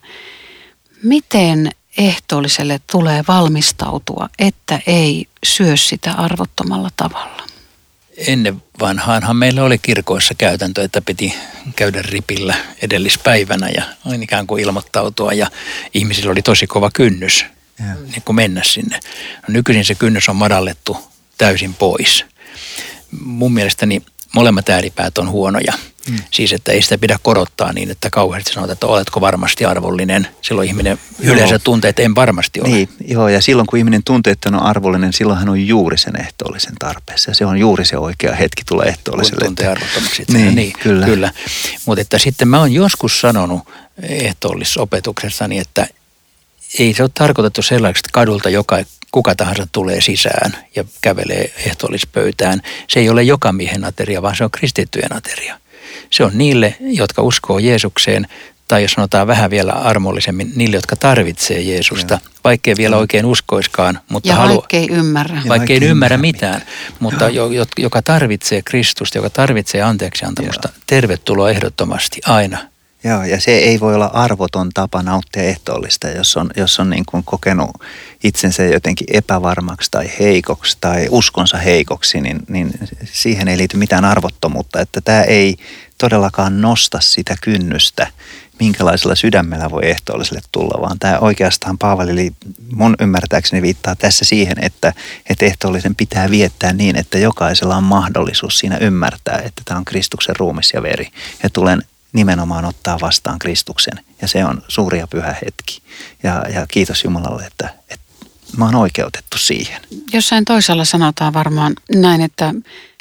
Miten 1.03 1.71
ehtoolliselle 2.01 2.81
tulee 2.93 3.25
valmistautua, 3.29 4.29
että 4.39 4.81
ei 4.87 5.27
syö 5.47 5.77
sitä 5.77 6.13
arvottomalla 6.13 6.91
tavalla? 6.97 7.43
Ennen 8.17 8.63
vanhaanhan 8.81 9.37
meillä 9.37 9.65
oli 9.65 9.79
kirkoissa 9.79 10.35
käytäntö, 10.35 10.83
että 10.85 11.01
piti 11.01 11.35
käydä 11.77 12.03
ripillä 12.03 12.55
edellispäivänä 12.83 13.69
ja 13.69 13.85
ikään 14.23 14.47
kuin 14.47 14.63
ilmoittautua 14.63 15.33
ja 15.33 15.47
ihmisillä 15.95 16.33
oli 16.33 16.43
tosi 16.43 16.67
kova 16.67 16.91
kynnys 16.95 17.45
niin 17.81 18.23
kuin 18.25 18.37
mennä 18.37 18.63
sinne. 18.65 19.01
No, 19.49 19.53
nykyisin 19.53 19.85
se 19.85 19.95
kynnys 19.95 20.29
on 20.29 20.37
madallettu 20.37 20.97
täysin 21.39 21.75
pois. 21.75 22.25
Mun 23.25 23.53
mielestäni 23.53 24.03
molemmat 24.35 24.69
ääripäät 24.69 25.19
on 25.19 25.31
huonoja. 25.31 25.73
Mm. 26.11 26.17
Siis, 26.31 26.53
että 26.53 26.73
ei 26.73 26.83
sitä 26.83 26.99
pidä 26.99 27.19
korottaa 27.23 27.73
niin, 27.73 27.91
että 27.91 28.11
kauheasti 28.11 28.53
sanotaan, 28.53 28.73
että 28.73 28.87
oletko 28.87 29.21
varmasti 29.21 29.65
arvollinen. 29.65 30.29
Silloin 30.43 30.69
ihminen 30.69 30.99
joo. 31.19 31.35
yleensä 31.35 31.59
tuntee, 31.59 31.89
että 31.89 32.03
en 32.03 32.15
varmasti 32.15 32.61
ole. 32.61 32.69
Niin, 32.69 32.89
joo, 33.09 33.29
ja 33.29 33.43
silloin 33.43 33.67
kun 33.67 33.79
ihminen 33.79 34.03
tuntee, 34.05 34.31
että 34.31 34.49
on 34.49 34.63
arvollinen, 34.63 35.13
silloin 35.13 35.39
hän 35.39 35.49
on 35.49 35.67
juuri 35.67 35.99
sen 35.99 36.21
ehtoollisen 36.21 36.75
tarpeessa. 36.79 37.35
Se 37.35 37.47
on 37.47 37.59
juuri 37.59 37.85
se 37.85 37.99
oikea 37.99 38.35
hetki 38.35 38.63
tulla 38.65 38.85
ehtoolliselle. 38.85 39.39
Kun 39.39 39.47
tuntee 39.47 39.69
arvottomaksi. 39.69 40.25
Niin, 40.33 40.55
niin, 40.55 40.73
kyllä. 40.73 41.07
kyllä. 41.07 41.33
Mutta 41.87 42.01
että 42.01 42.19
sitten 42.19 42.49
mä 42.49 42.59
oon 42.59 42.73
joskus 42.73 43.21
sanonut 43.21 43.61
ehtoollisopetuksessani, 44.03 45.59
että 45.59 45.87
ei 46.79 46.95
se 46.95 47.03
ole 47.03 47.11
tarkoitettu 47.15 47.63
sellaiseksi, 47.63 48.01
että 48.01 48.13
kadulta 48.13 48.51
joka, 48.51 48.79
kuka 49.13 49.35
tahansa 49.35 49.69
tulee 49.73 50.01
sisään 50.01 50.57
ja 50.77 50.85
kävelee 51.01 51.53
ehtoollispöytään. 51.67 52.63
Se 52.89 53.01
ei 53.01 53.11
ole 53.11 53.23
joka 53.23 53.53
miehen 53.53 53.85
ateria, 53.85 54.23
vaan 54.23 54.37
se 54.37 54.45
on 54.45 54.51
kristittyjen 54.51 55.17
ateria. 55.17 55.61
Se 56.11 56.25
on 56.25 56.31
niille, 56.35 56.77
jotka 56.81 57.23
uskoo 57.23 57.59
Jeesukseen, 57.59 58.27
tai 58.69 58.83
jos 58.83 58.93
sanotaan 58.93 59.27
vähän 59.27 59.51
vielä 59.51 59.73
armollisemmin, 59.73 60.53
niille, 60.57 60.77
jotka 60.77 60.97
tarvitsee 60.97 61.61
Jeesusta, 61.61 62.15
Joo. 62.15 62.33
vaikkei 62.45 62.75
vielä 62.77 62.97
oikein 62.97 63.27
uskoiskaan. 63.27 64.01
Mutta 64.09 64.29
ja 64.29 64.35
halu, 64.35 64.55
vaikkei 64.55 64.89
ymmärrä. 64.91 65.43
Vaikkei 65.49 65.79
ei 65.83 65.89
ymmärrä 65.89 66.17
mitään, 66.17 66.55
mitään 66.55 66.97
mutta 67.01 67.29
jo, 67.29 67.51
joka 67.79 68.03
tarvitsee 68.03 68.63
Kristusta, 68.65 69.19
joka 69.19 69.31
tarvitsee 69.31 69.83
anteeksiantamusta, 69.83 70.69
Joo. 70.69 70.83
tervetuloa 70.87 71.51
ehdottomasti 71.51 72.21
aina 72.27 72.70
Joo, 73.05 73.25
ja 73.25 73.41
se 73.41 73.51
ei 73.51 73.81
voi 73.81 73.95
olla 73.95 74.11
arvoton 74.13 74.71
tapa 74.75 75.03
nauttia 75.03 75.43
ehtoollista, 75.43 76.09
jos 76.09 76.37
on, 76.37 76.51
jos 76.57 76.81
on 76.81 76.91
niin 76.91 77.05
kuin 77.07 77.25
kokenut 77.25 77.71
itsensä 78.25 78.63
jotenkin 78.63 79.07
epävarmaksi 79.13 79.91
tai 79.91 80.11
heikoksi 80.19 80.79
tai 80.81 81.07
uskonsa 81.11 81.59
heikoksi, 81.59 82.21
niin, 82.21 82.41
niin 82.49 82.73
siihen 83.05 83.49
ei 83.49 83.57
liity 83.57 83.77
mitään 83.77 84.05
arvottomuutta. 84.05 84.81
Että 84.81 85.01
tämä 85.01 85.23
ei 85.23 85.57
todellakaan 85.99 86.61
nosta 86.61 87.01
sitä 87.01 87.35
kynnystä, 87.41 88.07
minkälaisella 88.61 89.15
sydämellä 89.15 89.71
voi 89.71 89.91
ehtoolliselle 89.91 90.41
tulla, 90.53 90.83
vaan 90.83 90.99
tämä 90.99 91.19
oikeastaan 91.19 91.79
Paavali 91.79 92.33
mun 92.73 92.97
ymmärtääkseni 93.01 93.63
viittaa 93.63 93.97
tässä 93.97 94.25
siihen, 94.25 94.57
että, 94.65 94.93
että 95.31 95.45
ehtoollisen 95.45 95.95
pitää 95.95 96.31
viettää 96.31 96.73
niin, 96.73 96.97
että 96.97 97.19
jokaisella 97.19 97.77
on 97.77 97.85
mahdollisuus 97.85 98.59
siinä 98.59 98.77
ymmärtää, 98.77 99.39
että 99.45 99.63
tämä 99.65 99.79
on 99.79 99.85
Kristuksen 99.85 100.37
ruumis 100.37 100.73
ja 100.75 100.83
veri. 100.83 101.09
Ja 101.43 101.51
tulen 101.51 101.83
nimenomaan 102.13 102.65
ottaa 102.65 103.01
vastaan 103.01 103.39
Kristuksen. 103.39 104.05
Ja 104.23 104.29
se 104.29 104.45
on 104.45 104.63
suuri 104.69 104.99
ja 104.99 105.07
pyhä 105.07 105.37
hetki. 105.45 105.83
Ja, 106.23 106.45
ja 106.55 106.67
kiitos 106.67 107.05
Jumalalle, 107.05 107.45
että, 107.45 107.75
että 107.91 108.07
mä 108.57 108.65
oon 108.65 108.75
oikeutettu 108.75 109.39
siihen. 109.39 109.81
Jossain 110.13 110.45
toisella 110.45 110.85
sanotaan 110.85 111.35
varmaan 111.35 111.75
näin, 111.95 112.21
että, 112.21 112.55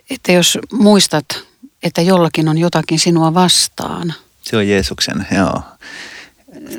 että 0.10 0.32
jos 0.32 0.58
muistat, 0.72 1.26
että 1.84 2.02
jollakin 2.02 2.50
on 2.50 2.58
jotakin 2.58 3.00
sinua 3.00 3.34
vastaan. 3.34 4.14
Se 4.42 4.58
on 4.58 4.68
Jeesuksen, 4.68 5.28
joo 5.32 5.64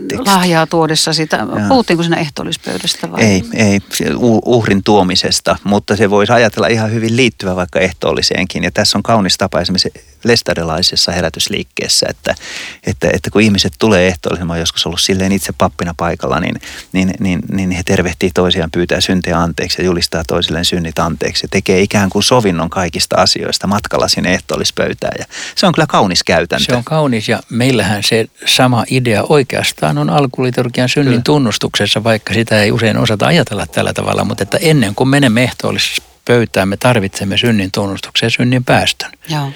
teksti. 0.08 0.26
lahjaa 0.26 0.66
tuodessa 0.66 1.12
sitä. 1.12 1.46
Puhuttiinko 1.68 2.02
siinä 2.02 2.16
ehtoollispöydästä 2.16 3.12
vai? 3.12 3.22
Ei, 3.22 3.42
ei 3.54 3.80
uhrin 4.44 4.84
tuomisesta, 4.84 5.56
mutta 5.64 5.96
se 5.96 6.10
voisi 6.10 6.32
ajatella 6.32 6.66
ihan 6.66 6.92
hyvin 6.92 7.16
liittyvä 7.16 7.56
vaikka 7.56 7.80
ehtoolliseenkin. 7.80 8.64
Ja 8.64 8.70
tässä 8.70 8.98
on 8.98 9.02
kaunis 9.02 9.38
tapa 9.38 9.60
esimerkiksi 9.60 9.92
lestadilaisessa 10.24 11.12
herätysliikkeessä, 11.12 12.06
että, 12.08 12.34
että, 12.86 13.08
että 13.12 13.30
kun 13.30 13.42
ihmiset 13.42 13.72
tulee 13.78 14.06
ehtoolliseen, 14.06 14.46
mä 14.46 14.52
oon 14.52 14.60
joskus 14.60 14.86
ollut 14.86 15.00
silleen 15.00 15.32
itse 15.32 15.52
pappina 15.58 15.94
paikalla, 15.96 16.40
niin, 16.40 16.54
niin, 16.92 17.10
niin, 17.20 17.40
niin 17.52 17.70
he 17.70 17.82
tervehtii 17.82 18.30
toisiaan, 18.34 18.70
pyytää 18.70 19.00
syntejä 19.00 19.38
anteeksi 19.38 19.82
ja 19.82 19.86
julistaa 19.86 20.22
toisilleen 20.26 20.64
synnit 20.64 20.98
anteeksi. 20.98 21.44
Ja 21.44 21.48
tekee 21.48 21.80
ikään 21.80 22.10
kuin 22.10 22.22
sovinnon 22.22 22.70
kaikista 22.70 23.16
asioista 23.16 23.66
matkalla 23.66 24.08
sinne 24.08 24.34
ehtoollispöytään. 24.34 25.14
Ja 25.18 25.24
se 25.54 25.66
on 25.66 25.72
kyllä 25.72 25.86
kaunis 25.86 26.24
käytäntö. 26.24 26.64
Se 26.64 26.76
on 26.76 26.84
kaunis 26.84 27.28
ja 27.28 27.40
meillähän 27.50 28.02
se 28.02 28.26
sama 28.46 28.84
idea 28.90 29.22
oikeastaan 29.28 29.98
on 29.98 30.10
alkuliturgian 30.10 30.88
synnin 30.88 31.12
kyllä. 31.12 31.22
tunnustuksessa, 31.22 32.04
vaikka 32.04 32.34
sitä 32.34 32.62
ei 32.62 32.72
usein 32.72 32.96
osata 32.96 33.26
ajatella 33.26 33.66
tällä 33.66 33.92
tavalla, 33.92 34.24
mutta 34.24 34.42
että 34.42 34.58
ennen 34.60 34.94
kuin 34.94 35.08
menemme 35.08 35.42
ehtoollisessa 35.42 36.02
pöytään, 36.24 36.68
me 36.68 36.76
tarvitsemme 36.76 37.38
synnin 37.38 37.70
tunnustuksen 37.72 38.26
ja 38.26 38.30
synnin 38.30 38.64
päästön. 38.64 39.10
Joo 39.28 39.52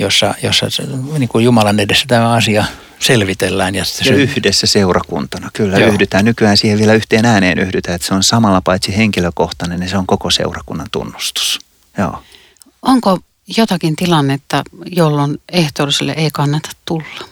jossa, 0.00 0.34
jossa 0.42 0.66
niin 1.18 1.28
kuin 1.28 1.44
Jumalan 1.44 1.80
edessä 1.80 2.04
tämä 2.08 2.32
asia 2.32 2.64
selvitellään. 2.98 3.74
Ja, 3.74 3.84
ja 4.04 4.14
yhdessä 4.14 4.66
seurakuntana, 4.66 5.50
kyllä 5.52 5.78
Joo. 5.78 5.92
yhdytään. 5.92 6.24
Nykyään 6.24 6.56
siihen 6.56 6.78
vielä 6.78 6.94
yhteen 6.94 7.24
ääneen 7.24 7.58
yhdytään, 7.58 7.94
että 7.94 8.08
se 8.08 8.14
on 8.14 8.22
samalla 8.22 8.60
paitsi 8.60 8.96
henkilökohtainen, 8.96 9.80
niin 9.80 9.90
se 9.90 9.96
on 9.96 10.06
koko 10.06 10.30
seurakunnan 10.30 10.86
tunnustus. 10.92 11.58
Joo. 11.98 12.22
Onko 12.82 13.18
jotakin 13.56 13.96
tilannetta, 13.96 14.62
jolloin 14.86 15.38
ehtoolliselle 15.52 16.12
ei 16.12 16.30
kannata 16.30 16.70
tulla? 16.84 17.28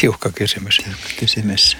Tiukka 0.00 0.30
kysymys. 0.30 0.76
Tiukka 0.76 1.08
kysymys. 1.18 1.76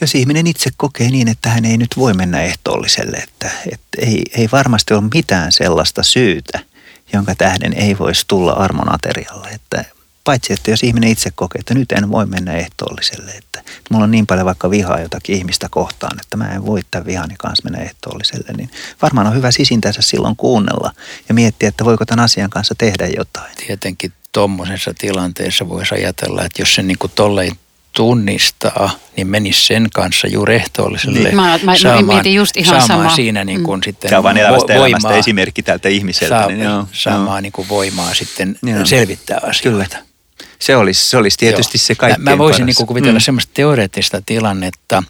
Jos 0.00 0.14
ihminen 0.14 0.46
itse 0.46 0.70
kokee 0.76 1.10
niin, 1.10 1.28
että 1.28 1.48
hän 1.48 1.64
ei 1.64 1.76
nyt 1.76 1.90
voi 1.96 2.14
mennä 2.14 2.42
ehtoolliselle, 2.42 3.16
että, 3.16 3.50
että 3.72 3.98
ei, 3.98 4.22
ei 4.36 4.48
varmasti 4.52 4.94
ole 4.94 5.02
mitään 5.14 5.52
sellaista 5.52 6.02
syytä– 6.02 6.60
jonka 7.12 7.34
tähden 7.34 7.72
ei 7.72 7.98
voisi 7.98 8.24
tulla 8.28 8.52
armon 8.52 8.94
aterialle. 8.94 9.48
Että 9.48 9.84
paitsi, 10.24 10.52
että 10.52 10.70
jos 10.70 10.82
ihminen 10.82 11.10
itse 11.10 11.30
kokee, 11.34 11.58
että 11.60 11.74
nyt 11.74 11.92
en 11.92 12.10
voi 12.10 12.26
mennä 12.26 12.52
ehtoolliselle, 12.52 13.30
että, 13.30 13.62
mulla 13.90 14.04
on 14.04 14.10
niin 14.10 14.26
paljon 14.26 14.46
vaikka 14.46 14.70
vihaa 14.70 15.00
jotakin 15.00 15.36
ihmistä 15.36 15.68
kohtaan, 15.70 16.20
että 16.20 16.36
mä 16.36 16.48
en 16.48 16.66
voi 16.66 16.80
tämän 16.90 17.06
vihani 17.06 17.34
kanssa 17.38 17.64
mennä 17.64 17.84
ehtoolliselle, 17.84 18.52
niin 18.56 18.70
varmaan 19.02 19.26
on 19.26 19.34
hyvä 19.34 19.50
sisintänsä 19.50 20.02
silloin 20.02 20.36
kuunnella 20.36 20.92
ja 21.28 21.34
miettiä, 21.34 21.68
että 21.68 21.84
voiko 21.84 22.04
tämän 22.04 22.24
asian 22.24 22.50
kanssa 22.50 22.74
tehdä 22.78 23.06
jotain. 23.06 23.56
Tietenkin 23.66 24.12
tuommoisessa 24.32 24.94
tilanteessa 24.98 25.68
voisi 25.68 25.94
ajatella, 25.94 26.44
että 26.44 26.62
jos 26.62 26.74
se 26.74 26.82
niin 26.82 26.98
kuin 26.98 27.12
tolleen 27.14 27.52
tunnistaa, 27.92 28.90
niin 29.16 29.26
menisi 29.26 29.66
sen 29.66 29.88
kanssa 29.94 30.26
juuri 30.28 30.54
ehtoolliselle 30.54 31.18
niin. 31.18 31.36
mä, 31.36 31.58
mä, 31.62 31.78
saamaan, 31.78 32.06
mietin 32.06 32.34
just 32.34 32.56
ihan 32.56 32.80
saamaan 32.80 33.08
sama. 33.08 33.16
siinä 33.16 33.44
niin 33.44 33.62
kuin 33.62 33.80
mm. 33.80 33.82
sitten 33.84 34.08
Tämä 34.08 34.18
on 34.18 34.24
vain 34.24 34.36
elävästä 34.36 34.66
voimaa, 34.66 34.86
elämästä 34.86 35.14
esimerkki 35.14 35.62
tältä 35.62 35.88
ihmiseltä. 35.88 36.28
Saa, 36.28 36.46
niin 36.46 36.60
joo, 36.60 36.88
saamaan 36.92 37.26
joo. 37.28 37.40
niin 37.40 37.52
kuin 37.52 37.68
voimaa 37.68 38.14
sitten 38.14 38.58
joo. 38.62 38.86
selvittää 38.86 39.40
asioita. 39.42 39.96
Kyllä. 39.96 40.12
Se 40.58 40.76
olisi, 40.76 41.10
se 41.10 41.16
olisi 41.16 41.38
tietysti 41.38 41.78
joo. 41.78 41.84
se 41.84 41.94
kaikkein 41.94 42.24
Mä, 42.24 42.30
mä 42.30 42.38
voisin 42.38 42.66
niin 42.66 42.76
kuin 42.76 42.86
kuvitella 42.86 43.18
mm. 43.18 43.22
semmoista 43.22 43.50
teoreettista 43.54 44.22
tilannetta, 44.26 45.02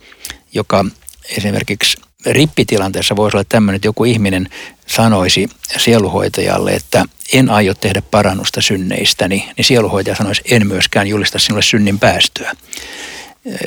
joka 0.54 0.84
esimerkiksi 1.36 2.00
rippitilanteessa 2.26 3.16
voisi 3.16 3.36
olla 3.36 3.44
tämmöinen, 3.48 3.76
että 3.76 3.88
joku 3.88 4.04
ihminen 4.04 4.48
sanoisi 4.86 5.48
sieluhoitajalle, 5.76 6.70
että 6.70 7.04
en 7.32 7.50
aio 7.50 7.74
tehdä 7.74 8.02
parannusta 8.10 8.60
synneistäni, 8.60 9.48
niin 9.56 9.64
sieluhoitaja 9.64 10.16
sanoisi, 10.16 10.42
en 10.50 10.66
myöskään 10.66 11.06
julista 11.06 11.38
sinulle 11.38 11.62
synnin 11.62 11.98
päästöä. 11.98 12.52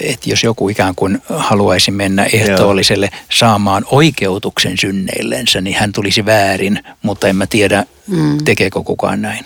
Että 0.01 0.29
jos 0.29 0.43
joku 0.43 0.69
ikään 0.69 0.95
kuin 0.95 1.21
haluaisi 1.29 1.91
mennä 1.91 2.25
ehtoolliselle 2.25 3.09
saamaan 3.31 3.85
oikeutuksen 3.91 4.77
synneillensä, 4.77 5.61
niin 5.61 5.75
hän 5.75 5.91
tulisi 5.91 6.25
väärin, 6.25 6.83
mutta 7.01 7.27
en 7.27 7.35
mä 7.35 7.47
tiedä, 7.47 7.85
mm. 8.07 8.37
tekeekö 8.45 8.83
kukaan 8.83 9.21
näin. 9.21 9.45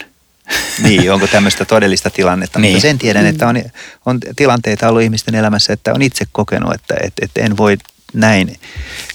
Niin, 0.84 1.12
onko 1.12 1.28
tämmöistä 1.28 1.66
todellista 1.66 2.10
tilannetta. 2.10 2.60
Niin. 2.60 2.74
Mutta 2.74 2.82
sen 2.82 2.98
tiedän, 2.98 3.26
että 3.26 3.48
on, 3.48 3.64
on 4.06 4.20
tilanteita 4.36 4.90
ollut 4.90 5.02
ihmisten 5.02 5.36
elämässä, 5.36 5.74
että 5.74 5.94
on 5.94 6.02
itse 6.02 6.26
kokenut, 6.32 6.74
että, 6.74 6.96
että, 7.04 7.26
että 7.26 7.42
en 7.42 7.58
voi 7.58 7.78
näin 8.14 8.48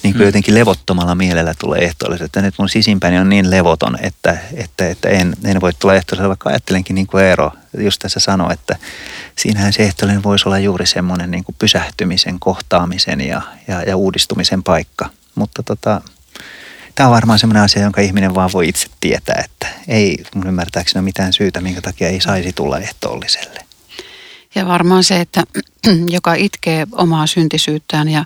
niin 0.03 0.15
kuin 0.15 0.23
mm. 0.23 0.27
jotenkin 0.27 0.55
levottomalla 0.55 1.15
mielellä 1.15 1.55
tulee 1.59 1.85
ehtoolliset. 1.85 2.25
Että 2.25 2.43
nyt 2.43 2.55
mun 2.59 2.69
sisimpääni 2.69 3.19
on 3.19 3.29
niin 3.29 3.51
levoton, 3.51 3.99
että, 4.01 4.39
että, 4.55 4.89
että 4.89 5.09
en, 5.09 5.37
en 5.45 5.61
voi 5.61 5.73
tulla 5.73 5.95
ehtoolliselle, 5.95 6.29
vaikka 6.29 6.51
ajattelenkin 6.51 6.95
niin 6.95 7.07
kuin 7.07 7.25
Eero 7.25 7.53
just 7.79 7.99
tässä 7.99 8.21
sanoi, 8.21 8.53
että 8.53 8.77
siinähän 9.37 9.73
se 9.73 9.83
ehtoollinen 9.83 10.23
voisi 10.23 10.49
olla 10.49 10.59
juuri 10.59 10.87
semmoinen 10.87 11.31
niin 11.31 11.45
kuin 11.45 11.57
pysähtymisen, 11.59 12.41
kohtaamisen 12.41 13.21
ja, 13.21 13.43
ja, 13.69 13.83
ja 13.83 13.97
uudistumisen 13.97 14.63
paikka. 14.63 15.11
Mutta 15.35 15.63
tota, 15.63 16.01
tämä 16.95 17.07
on 17.07 17.15
varmaan 17.15 17.39
semmoinen 17.39 17.63
asia, 17.63 17.83
jonka 17.83 18.01
ihminen 18.01 18.35
vaan 18.35 18.51
voi 18.53 18.69
itse 18.69 18.87
tietää, 19.01 19.43
että 19.45 19.69
ei 19.89 20.25
mun 20.35 20.47
ymmärtääkseni 20.47 20.99
ole 21.01 21.05
mitään 21.05 21.33
syytä, 21.33 21.61
minkä 21.61 21.81
takia 21.81 22.09
ei 22.09 22.21
saisi 22.21 22.53
tulla 22.53 22.79
ehtoolliselle. 22.79 23.65
Ja 24.55 24.67
varmaan 24.67 25.05
se, 25.05 25.21
että 25.21 25.45
joka 26.17 26.35
itkee 26.35 26.87
omaa 26.93 27.27
syntisyyttään 27.27 28.09
ja, 28.09 28.25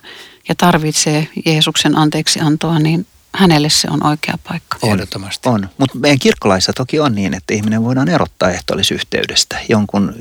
ja 0.49 0.55
tarvitsee 0.57 1.27
Jeesuksen 1.45 1.97
anteeksiantoa, 1.97 2.79
niin 2.79 3.05
hänelle 3.35 3.69
se 3.69 3.87
on 3.91 4.05
oikea 4.05 4.35
paikka. 4.47 4.77
Ehdottomasti. 4.83 5.49
On, 5.49 5.69
mutta 5.77 5.97
meidän 5.97 6.19
kirkkolaissa 6.19 6.73
toki 6.73 6.99
on 6.99 7.15
niin, 7.15 7.33
että 7.33 7.53
ihminen 7.53 7.83
voidaan 7.83 8.09
erottaa 8.09 8.51
ehtoollisyhteydestä 8.51 9.59
jonkun 9.69 10.15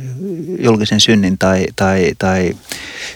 julkisen 0.58 1.00
synnin 1.00 1.38
tai, 1.38 1.66
tai, 1.76 2.12
tai 2.18 2.56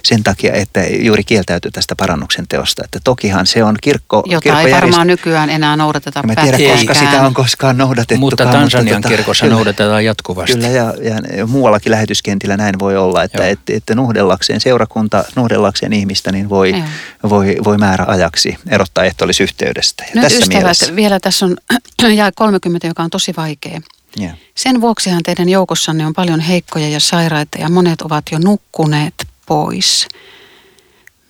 sen 0.05 0.23
takia, 0.23 0.53
että 0.53 0.81
juuri 0.81 1.25
kieltäytyy 1.25 1.71
tästä 1.71 1.97
parannuksen 1.97 2.45
teosta. 2.49 2.83
Että 2.85 3.01
tokihan 3.05 3.47
se 3.47 3.65
on 3.65 3.77
kirkko... 3.81 4.23
Jota 4.27 4.43
kirkko 4.43 4.61
ei 4.61 4.73
varmaan 4.73 5.07
nykyään 5.07 5.51
enää 5.51 5.77
noudateta 5.77 6.23
Mä 6.23 6.35
tiedä, 6.35 6.73
koska 6.73 6.95
sitä 6.95 7.27
on 7.27 7.35
koskaan 7.35 7.79
noudatettu. 7.79 8.21
Mutta 8.21 8.45
Tansanian 8.45 8.97
mutta, 8.97 9.09
tota, 9.09 9.17
kirkossa 9.17 9.45
kyllä, 9.45 9.55
noudatetaan 9.55 10.05
jatkuvasti. 10.05 10.53
Kyllä, 10.53 10.69
ja, 10.69 10.95
ja 11.37 11.47
muuallakin 11.47 11.93
lähetyskentillä 11.93 12.57
näin 12.57 12.79
voi 12.79 12.97
olla, 12.97 13.23
että, 13.23 13.47
että, 13.47 13.73
että 13.77 13.95
nuhdellakseen 13.95 14.61
seurakunta, 14.61 15.25
nuhdellakseen 15.37 15.93
ihmistä, 15.93 16.33
niin 16.33 16.49
voi, 16.49 16.75
voi, 17.29 17.57
voi 17.65 17.79
määrä 17.79 18.05
ajaksi 18.09 18.59
erottaa 18.69 19.05
ehtoollisyhteydestä 19.05 19.63
yhteydestä. 19.73 20.05
Ja 20.05 20.11
Nyt 20.15 20.23
tässä 20.23 20.39
ystävät, 20.39 20.63
mielessä... 20.63 20.97
vielä 20.97 21.21
tässä 21.21 21.47
on 21.47 21.57
jää 22.21 22.33
30, 22.35 22.87
joka 22.87 23.03
on 23.03 23.11
tosi 23.11 23.33
vaikea. 23.37 23.81
Yeah. 24.21 24.37
Sen 24.55 24.81
vuoksihan 24.81 25.23
teidän 25.23 25.49
joukossanne 25.49 26.07
on 26.07 26.13
paljon 26.13 26.41
heikkoja 26.41 26.89
ja 26.89 27.01
sairaita 27.01 27.59
ja 27.59 27.69
monet 27.69 28.03
ovat 28.03 28.25
jo 28.33 28.39
nukkuneet 28.39 29.15
pois. 29.47 30.09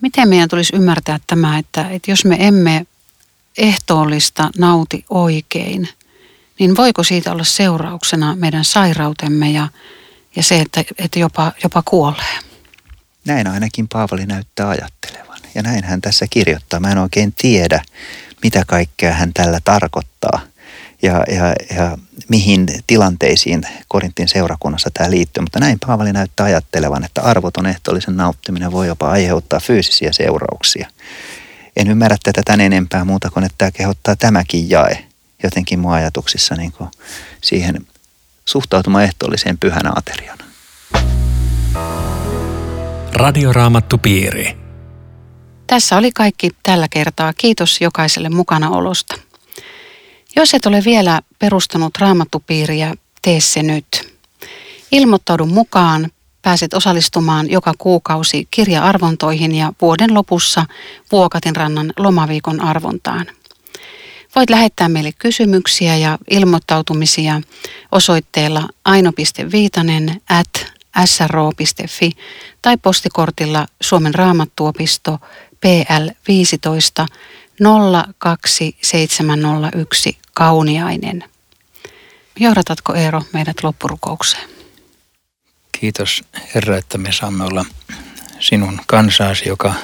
Miten 0.01 0.29
meidän 0.29 0.49
tulisi 0.49 0.77
ymmärtää 0.77 1.21
tämä, 1.27 1.59
että, 1.59 1.89
että 1.91 2.11
jos 2.11 2.25
me 2.25 2.37
emme 2.41 2.87
ehtoollista 3.59 4.51
nauti 4.59 5.05
oikein, 5.11 5.89
niin 6.59 6.77
voiko 6.77 7.03
siitä 7.03 7.33
olla 7.33 7.45
seurauksena 7.45 8.37
meidän 8.37 8.65
sairautemme 8.65 9.51
ja, 9.51 9.69
ja 10.37 10.43
se, 10.43 10.61
että, 10.61 10.85
että 10.99 11.19
jopa, 11.19 11.53
jopa 11.63 11.83
kuolee? 11.85 12.39
Näin 13.25 13.47
ainakin 13.47 13.89
Paavali 13.93 14.27
näyttää 14.27 14.69
ajattelevan. 14.69 15.39
Ja 15.55 15.63
näin 15.63 15.85
hän 15.85 16.01
tässä 16.01 16.27
kirjoittaa. 16.31 16.81
Mä 16.81 16.93
en 16.93 16.99
oikein 16.99 17.33
tiedä, 17.33 17.83
mitä 18.43 18.63
kaikkea 18.67 19.13
hän 19.13 19.33
tällä 19.35 19.61
tarkoittaa 19.65 20.41
ja, 21.03 21.25
ja, 21.29 21.77
ja 21.77 21.99
mihin 22.29 22.67
tilanteisiin 22.87 23.63
Korintin 23.89 24.29
seurakunnassa 24.29 24.91
tämä 24.95 25.11
liittyy. 25.11 25.41
Mutta 25.41 25.61
näin 25.61 25.79
Paavali 25.87 26.13
näyttää 26.13 26.47
ajattelevan, 26.47 27.05
että 27.05 27.23
arvoton 27.23 27.67
ehtoollisen 27.67 28.17
nauttiminen 28.17 28.73
voi 28.73 28.87
jopa 28.87 29.11
aiheuttaa 29.11 29.61
fyysisiä 29.61 30.13
seurauksia. 30.13 30.89
En 31.77 31.89
ymmärrä 31.89 32.17
tätä 32.23 32.43
tän 32.45 32.61
enempää 32.61 33.05
muuta 33.05 33.31
kuin, 33.31 33.45
että 33.45 33.59
tämä 33.59 33.71
kehottaa 33.71 34.17
tämäkin 34.17 34.71
jae 34.71 35.05
jotenkin 35.43 35.79
mun 35.79 35.93
ajatuksissa 35.93 36.55
niin 36.55 36.73
kuin 36.73 36.91
siihen 37.41 37.87
suhtautumaan 38.45 39.05
ehtoolliseen 39.05 39.59
pyhänä 39.59 39.93
ateriana. 39.95 40.45
Radioraamattu 43.13 43.99
piiri. 43.99 44.57
Tässä 45.67 45.97
oli 45.97 46.13
kaikki 46.13 46.51
tällä 46.63 46.87
kertaa. 46.91 47.33
Kiitos 47.33 47.81
jokaiselle 47.81 48.29
mukanaolosta. 48.29 49.15
Jos 50.37 50.55
et 50.55 50.67
ole 50.67 50.83
vielä 50.85 51.21
perustanut 51.39 51.99
raamattupiiriä, 51.99 52.95
tee 53.23 53.41
se 53.41 53.63
nyt. 53.63 54.13
Ilmoittaudu 54.93 55.47
mukaan. 55.47 56.11
Pääset 56.43 56.75
osallistumaan 56.75 57.51
joka 57.51 57.73
kuukausi 57.79 58.49
kirja-arvontoihin 58.51 59.55
ja 59.55 59.73
vuoden 59.81 60.15
lopussa 60.15 60.67
Vuokatinrannan 61.13 61.93
lomaviikon 61.99 62.61
arvontaan. 62.61 63.27
Voit 64.35 64.51
lähettää 64.51 64.89
meille 64.89 65.13
kysymyksiä 65.13 65.97
ja 65.97 66.19
ilmoittautumisia 66.31 67.41
osoitteella 67.93 68.69
aino.viitanen 68.85 70.21
at 70.29 70.73
sro.fi 71.05 72.11
tai 72.63 72.77
postikortilla 72.77 73.67
Suomen 73.83 74.15
raamattuopisto 74.15 75.19
PL 75.61 76.09
15 76.29 77.07
02701 78.19 80.22
Kauniainen. 80.35 81.25
Johdatatko 82.41 82.95
Eero 82.95 83.23
meidät 83.33 83.57
loppurukoukseen? 83.63 84.51
Kiitos 85.81 86.25
Herra, 86.55 86.77
että 86.77 86.99
me 86.99 87.13
saamme 87.13 87.45
olla 87.45 87.65
sinun 88.41 88.81
kansaasi, 88.87 89.49
joka 89.49 89.75